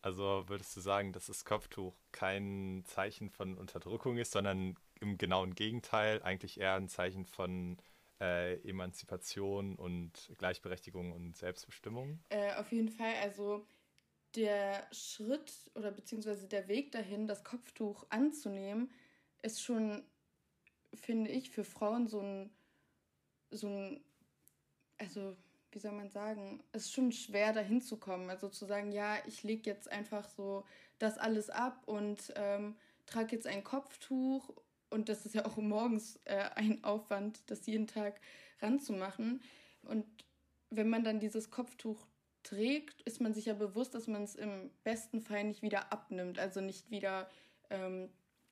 Also 0.01 0.45
würdest 0.47 0.75
du 0.75 0.81
sagen, 0.81 1.13
dass 1.13 1.27
das 1.27 1.45
Kopftuch 1.45 1.93
kein 2.11 2.83
Zeichen 2.85 3.29
von 3.29 3.57
Unterdrückung 3.57 4.17
ist, 4.17 4.31
sondern 4.31 4.75
im 4.99 5.17
genauen 5.17 5.53
Gegenteil 5.53 6.23
eigentlich 6.23 6.59
eher 6.59 6.75
ein 6.75 6.87
Zeichen 6.87 7.25
von 7.25 7.77
äh, 8.19 8.55
Emanzipation 8.67 9.75
und 9.75 10.31
Gleichberechtigung 10.37 11.11
und 11.11 11.35
Selbstbestimmung? 11.35 12.19
Äh, 12.29 12.53
auf 12.55 12.71
jeden 12.71 12.89
Fall. 12.89 13.13
Also 13.21 13.67
der 14.35 14.87
Schritt 14.91 15.53
oder 15.75 15.91
beziehungsweise 15.91 16.47
der 16.47 16.67
Weg 16.67 16.91
dahin, 16.91 17.27
das 17.27 17.43
Kopftuch 17.43 18.05
anzunehmen, 18.09 18.89
ist 19.41 19.61
schon, 19.61 20.03
finde 20.93 21.31
ich, 21.31 21.49
für 21.49 21.63
Frauen 21.63 22.07
so 22.07 22.21
ein, 22.21 22.49
so 23.49 23.67
ein, 23.67 24.03
also 24.97 25.35
wie 25.71 25.79
soll 25.79 25.93
man 25.93 26.09
sagen, 26.09 26.63
es 26.71 26.83
ist 26.83 26.93
schon 26.93 27.11
schwer 27.11 27.53
dahin 27.53 27.81
zu 27.81 27.97
kommen. 27.97 28.29
Also 28.29 28.49
zu 28.49 28.65
sagen, 28.65 28.91
ja, 28.91 29.17
ich 29.25 29.43
lege 29.43 29.69
jetzt 29.69 29.89
einfach 29.89 30.27
so 30.27 30.65
das 30.99 31.17
alles 31.17 31.49
ab 31.49 31.83
und 31.85 32.33
ähm, 32.35 32.75
trage 33.05 33.35
jetzt 33.35 33.47
ein 33.47 33.63
Kopftuch 33.63 34.49
und 34.89 35.07
das 35.07 35.25
ist 35.25 35.35
ja 35.35 35.45
auch 35.45 35.57
morgens 35.57 36.19
äh, 36.25 36.49
ein 36.55 36.83
Aufwand, 36.83 37.39
das 37.47 37.65
jeden 37.65 37.87
Tag 37.87 38.19
ranzumachen. 38.61 39.41
Und 39.83 40.05
wenn 40.69 40.89
man 40.89 41.03
dann 41.03 41.19
dieses 41.19 41.49
Kopftuch 41.49 42.05
trägt, 42.43 43.01
ist 43.01 43.21
man 43.21 43.33
sich 43.33 43.45
ja 43.45 43.53
bewusst, 43.53 43.95
dass 43.95 44.07
man 44.07 44.23
es 44.23 44.35
im 44.35 44.71
besten 44.83 45.21
Fall 45.21 45.43
nicht 45.43 45.61
wieder 45.61 45.91
abnimmt, 45.91 46.39
also 46.39 46.61
nicht 46.61 46.91
wieder 46.91 47.29
ähm, 47.69 48.09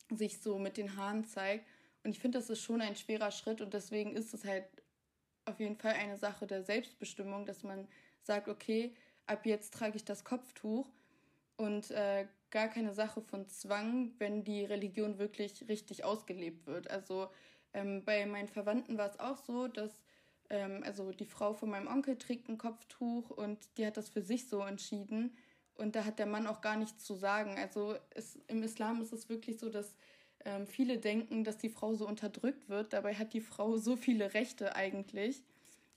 sich 0.09 0.41
so 0.41 0.57
mit 0.57 0.77
den 0.77 0.95
Haaren 0.95 1.25
zeigt. 1.25 1.65
Und 2.03 2.11
ich 2.11 2.19
finde, 2.19 2.39
das 2.39 2.49
ist 2.49 2.61
schon 2.61 2.81
ein 2.81 2.95
schwerer 2.95 3.31
Schritt 3.31 3.61
und 3.61 3.73
deswegen 3.73 4.15
ist 4.15 4.33
es 4.33 4.45
halt 4.45 4.65
auf 5.45 5.59
jeden 5.59 5.75
Fall 5.75 5.93
eine 5.93 6.17
Sache 6.17 6.47
der 6.47 6.63
Selbstbestimmung, 6.63 7.45
dass 7.45 7.63
man 7.63 7.87
sagt, 8.21 8.47
okay, 8.47 8.93
ab 9.25 9.45
jetzt 9.45 9.73
trage 9.73 9.97
ich 9.97 10.05
das 10.05 10.23
Kopftuch 10.23 10.87
und 11.57 11.91
äh, 11.91 12.27
gar 12.51 12.67
keine 12.67 12.93
Sache 12.93 13.21
von 13.21 13.47
Zwang, 13.47 14.13
wenn 14.17 14.43
die 14.43 14.65
Religion 14.65 15.19
wirklich 15.19 15.67
richtig 15.67 16.03
ausgelebt 16.03 16.65
wird. 16.67 16.89
Also 16.89 17.29
ähm, 17.73 18.03
bei 18.05 18.25
meinen 18.25 18.47
Verwandten 18.47 18.97
war 18.97 19.09
es 19.09 19.19
auch 19.19 19.37
so, 19.37 19.67
dass 19.67 19.91
ähm, 20.49 20.83
also 20.85 21.11
die 21.11 21.25
Frau 21.25 21.53
von 21.53 21.69
meinem 21.69 21.87
Onkel 21.87 22.17
trägt 22.17 22.49
ein 22.49 22.57
Kopftuch 22.57 23.29
und 23.29 23.59
die 23.77 23.85
hat 23.85 23.97
das 23.97 24.09
für 24.09 24.21
sich 24.21 24.47
so 24.47 24.61
entschieden. 24.61 25.35
Und 25.75 25.95
da 25.95 26.03
hat 26.03 26.19
der 26.19 26.25
Mann 26.25 26.47
auch 26.47 26.61
gar 26.61 26.75
nichts 26.75 27.05
zu 27.05 27.15
sagen. 27.15 27.57
Also 27.57 27.95
es, 28.11 28.37
im 28.47 28.63
Islam 28.63 29.01
ist 29.01 29.13
es 29.13 29.29
wirklich 29.29 29.59
so, 29.59 29.69
dass 29.69 29.95
ähm, 30.45 30.67
viele 30.67 30.97
denken, 30.97 31.43
dass 31.43 31.57
die 31.57 31.69
Frau 31.69 31.93
so 31.93 32.07
unterdrückt 32.07 32.69
wird. 32.69 32.93
Dabei 32.93 33.15
hat 33.15 33.33
die 33.33 33.41
Frau 33.41 33.77
so 33.77 33.95
viele 33.95 34.33
Rechte 34.33 34.75
eigentlich. 34.75 35.41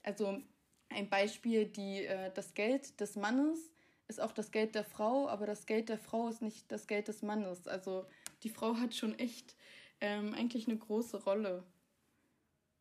Also 0.03 0.41
ein 0.89 1.09
Beispiel, 1.09 1.65
die, 1.65 2.05
äh, 2.05 2.31
das 2.33 2.53
Geld 2.53 2.99
des 2.99 3.15
Mannes 3.15 3.71
ist 4.07 4.21
auch 4.21 4.31
das 4.31 4.51
Geld 4.51 4.75
der 4.75 4.83
Frau, 4.83 5.27
aber 5.27 5.45
das 5.45 5.65
Geld 5.65 5.89
der 5.89 5.97
Frau 5.97 6.27
ist 6.27 6.41
nicht 6.41 6.71
das 6.71 6.87
Geld 6.87 7.07
des 7.07 7.21
Mannes. 7.21 7.67
Also 7.67 8.05
die 8.43 8.49
Frau 8.49 8.75
hat 8.75 8.93
schon 8.93 9.17
echt 9.17 9.55
ähm, 10.01 10.33
eigentlich 10.33 10.67
eine 10.67 10.77
große 10.77 11.23
Rolle 11.23 11.63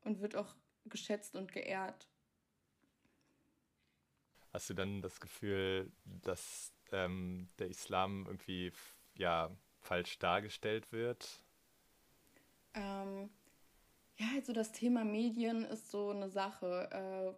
und 0.04 0.20
wird 0.20 0.36
auch 0.36 0.54
geschätzt 0.84 1.34
und 1.34 1.52
geehrt. 1.52 2.08
Hast 4.52 4.68
du 4.68 4.74
dann 4.74 5.00
das 5.00 5.20
Gefühl, 5.20 5.90
dass 6.04 6.72
ähm, 6.90 7.48
der 7.58 7.68
Islam 7.68 8.26
irgendwie 8.26 8.72
ja 9.14 9.50
falsch 9.80 10.18
dargestellt 10.18 10.92
wird? 10.92 11.42
Ähm, 12.74 13.30
ja, 14.16 14.26
also 14.34 14.52
das 14.52 14.72
Thema 14.72 15.04
Medien 15.04 15.64
ist 15.64 15.90
so 15.90 16.10
eine 16.10 16.28
Sache. 16.28 17.36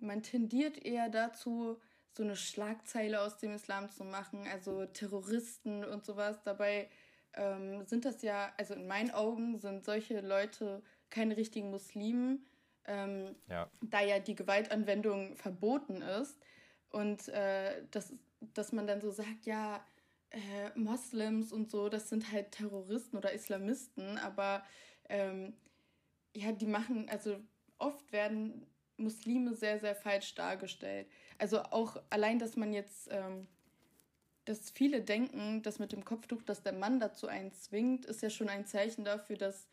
Äh, 0.00 0.04
man 0.04 0.22
tendiert 0.22 0.76
eher 0.84 1.08
dazu, 1.08 1.80
so 2.10 2.22
eine 2.22 2.36
Schlagzeile 2.36 3.20
aus 3.22 3.38
dem 3.38 3.54
Islam 3.54 3.90
zu 3.90 4.04
machen, 4.04 4.46
also 4.46 4.86
Terroristen 4.86 5.84
und 5.84 6.04
sowas. 6.04 6.42
Dabei 6.44 6.88
ähm, 7.32 7.84
sind 7.86 8.04
das 8.04 8.22
ja, 8.22 8.52
also 8.56 8.74
in 8.74 8.86
meinen 8.86 9.10
Augen 9.10 9.58
sind 9.58 9.84
solche 9.84 10.20
Leute 10.20 10.82
keine 11.10 11.36
richtigen 11.36 11.70
Muslimen, 11.70 12.46
ähm, 12.86 13.34
ja. 13.48 13.70
da 13.82 14.00
ja 14.02 14.18
die 14.18 14.34
Gewaltanwendung 14.34 15.36
verboten 15.36 16.02
ist. 16.02 16.38
Und 16.90 17.28
äh, 17.28 17.82
das, 17.90 18.12
dass 18.40 18.72
man 18.72 18.86
dann 18.86 19.00
so 19.00 19.10
sagt, 19.10 19.46
ja, 19.46 19.84
äh, 20.30 20.78
Moslems 20.78 21.52
und 21.52 21.70
so, 21.70 21.88
das 21.88 22.08
sind 22.08 22.32
halt 22.32 22.52
Terroristen 22.52 23.16
oder 23.16 23.32
Islamisten, 23.32 24.18
aber 24.18 24.64
ähm, 25.08 25.54
ja, 26.34 26.52
die 26.52 26.66
machen, 26.66 27.08
also 27.08 27.36
oft 27.78 28.12
werden 28.12 28.66
Muslime 28.96 29.54
sehr, 29.54 29.78
sehr 29.78 29.94
falsch 29.94 30.34
dargestellt. 30.34 31.08
Also 31.38 31.62
auch 31.62 32.00
allein, 32.10 32.38
dass 32.38 32.56
man 32.56 32.72
jetzt, 32.72 33.08
ähm, 33.10 33.46
dass 34.44 34.70
viele 34.70 35.02
denken, 35.02 35.62
dass 35.62 35.78
mit 35.78 35.92
dem 35.92 36.04
Kopftuch, 36.04 36.42
dass 36.42 36.62
der 36.62 36.72
Mann 36.72 37.00
dazu 37.00 37.26
einen 37.26 37.52
zwingt, 37.52 38.04
ist 38.06 38.22
ja 38.22 38.30
schon 38.30 38.48
ein 38.48 38.66
Zeichen 38.66 39.04
dafür, 39.04 39.36
dass 39.36 39.68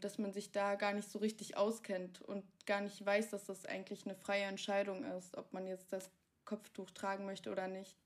dass 0.00 0.18
man 0.18 0.32
sich 0.32 0.52
da 0.52 0.74
gar 0.74 0.92
nicht 0.92 1.10
so 1.10 1.18
richtig 1.18 1.56
auskennt 1.56 2.20
und 2.22 2.44
gar 2.66 2.80
nicht 2.80 3.04
weiß, 3.04 3.30
dass 3.30 3.44
das 3.44 3.66
eigentlich 3.66 4.04
eine 4.04 4.14
freie 4.14 4.44
Entscheidung 4.44 5.04
ist, 5.04 5.36
ob 5.36 5.52
man 5.52 5.66
jetzt 5.66 5.92
das 5.92 6.10
Kopftuch 6.44 6.90
tragen 6.90 7.26
möchte 7.26 7.50
oder 7.50 7.68
nicht. 7.68 7.96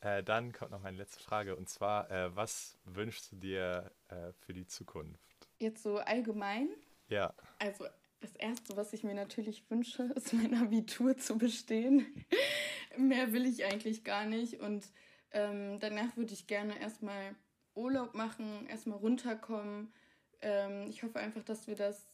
Äh, 0.00 0.22
dann 0.22 0.52
kommt 0.52 0.70
noch 0.70 0.80
meine 0.80 0.96
letzte 0.96 1.22
Frage 1.22 1.56
und 1.56 1.68
zwar, 1.68 2.10
äh, 2.10 2.34
was 2.34 2.78
wünschst 2.84 3.32
du 3.32 3.36
dir 3.36 3.92
äh, 4.08 4.32
für 4.32 4.54
die 4.54 4.66
Zukunft? 4.66 5.48
Jetzt 5.58 5.82
so 5.82 5.98
allgemein? 5.98 6.68
Ja. 7.08 7.34
Also 7.58 7.86
das 8.20 8.34
Erste, 8.36 8.76
was 8.76 8.92
ich 8.92 9.04
mir 9.04 9.14
natürlich 9.14 9.68
wünsche, 9.70 10.04
ist 10.14 10.32
mein 10.32 10.54
Abitur 10.54 11.16
zu 11.16 11.36
bestehen. 11.36 12.24
Mehr 12.96 13.32
will 13.32 13.46
ich 13.46 13.64
eigentlich 13.64 14.02
gar 14.04 14.24
nicht 14.24 14.60
und 14.60 14.86
ähm, 15.32 15.78
danach 15.80 16.16
würde 16.16 16.32
ich 16.32 16.46
gerne 16.46 16.80
erstmal 16.80 17.36
Urlaub 17.74 18.14
machen, 18.14 18.66
erstmal 18.68 18.98
runterkommen, 18.98 19.92
ähm, 20.42 20.88
ich 20.88 21.02
hoffe 21.02 21.18
einfach, 21.18 21.42
dass 21.44 21.66
wir 21.66 21.76
das 21.76 22.06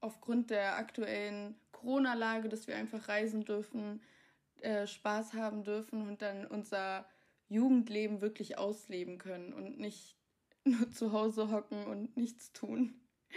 aufgrund 0.00 0.50
der 0.50 0.76
aktuellen 0.76 1.54
Corona-Lage, 1.72 2.48
dass 2.48 2.66
wir 2.66 2.76
einfach 2.76 3.08
reisen 3.08 3.44
dürfen, 3.44 4.02
äh, 4.60 4.86
Spaß 4.86 5.34
haben 5.34 5.64
dürfen 5.64 6.08
und 6.08 6.22
dann 6.22 6.46
unser 6.46 7.06
Jugendleben 7.48 8.20
wirklich 8.20 8.58
ausleben 8.58 9.18
können 9.18 9.52
und 9.52 9.78
nicht 9.78 10.16
nur 10.64 10.90
zu 10.90 11.12
Hause 11.12 11.50
hocken 11.50 11.84
und 11.86 12.16
nichts 12.16 12.52
tun. 12.52 12.94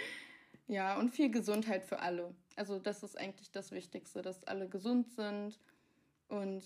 Ja, 0.70 1.00
und 1.00 1.12
viel 1.12 1.32
Gesundheit 1.32 1.86
für 1.86 2.00
alle. 2.00 2.36
Also 2.58 2.78
das 2.78 3.02
ist 3.02 3.18
eigentlich 3.18 3.52
das 3.52 3.72
Wichtigste, 3.72 4.22
dass 4.22 4.44
alle 4.44 4.68
gesund 4.68 5.10
sind 5.14 5.58
und 6.28 6.62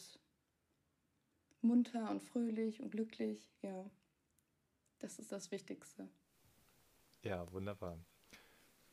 munter 1.62 2.10
und 2.10 2.24
fröhlich 2.24 2.82
und 2.82 2.90
glücklich. 2.90 3.52
Ja, 3.62 3.86
das 4.98 5.20
ist 5.20 5.32
das 5.32 5.52
Wichtigste. 5.52 6.10
Ja, 7.24 7.52
wunderbar. 7.52 8.00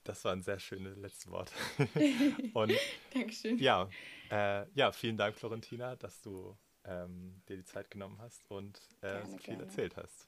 Das 0.05 0.25
waren 0.25 0.43
sehr 0.43 0.59
schöne 0.59 0.95
letzte 0.95 1.31
Worte. 1.31 1.53
Und 2.55 2.73
Dankeschön. 3.12 3.59
Ja, 3.59 3.88
äh, 4.31 4.67
ja, 4.75 4.93
vielen 4.93 5.17
Dank, 5.17 5.37
Florentina, 5.37 5.97
dass 5.97 6.23
du 6.23 6.57
ähm, 6.85 7.43
dir 7.49 7.57
die 7.57 7.64
Zeit 7.64 7.91
genommen 7.91 8.19
hast 8.21 8.43
und 8.49 8.81
äh, 9.03 9.12
gerne, 9.12 9.27
so 9.27 9.37
viel 9.38 9.47
gerne. 9.47 9.62
erzählt 9.64 9.97
hast. 9.97 10.27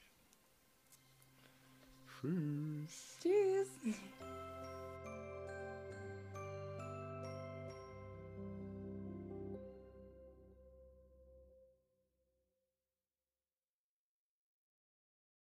Tschüss. 2.20 3.18
Tschüss. 3.22 3.68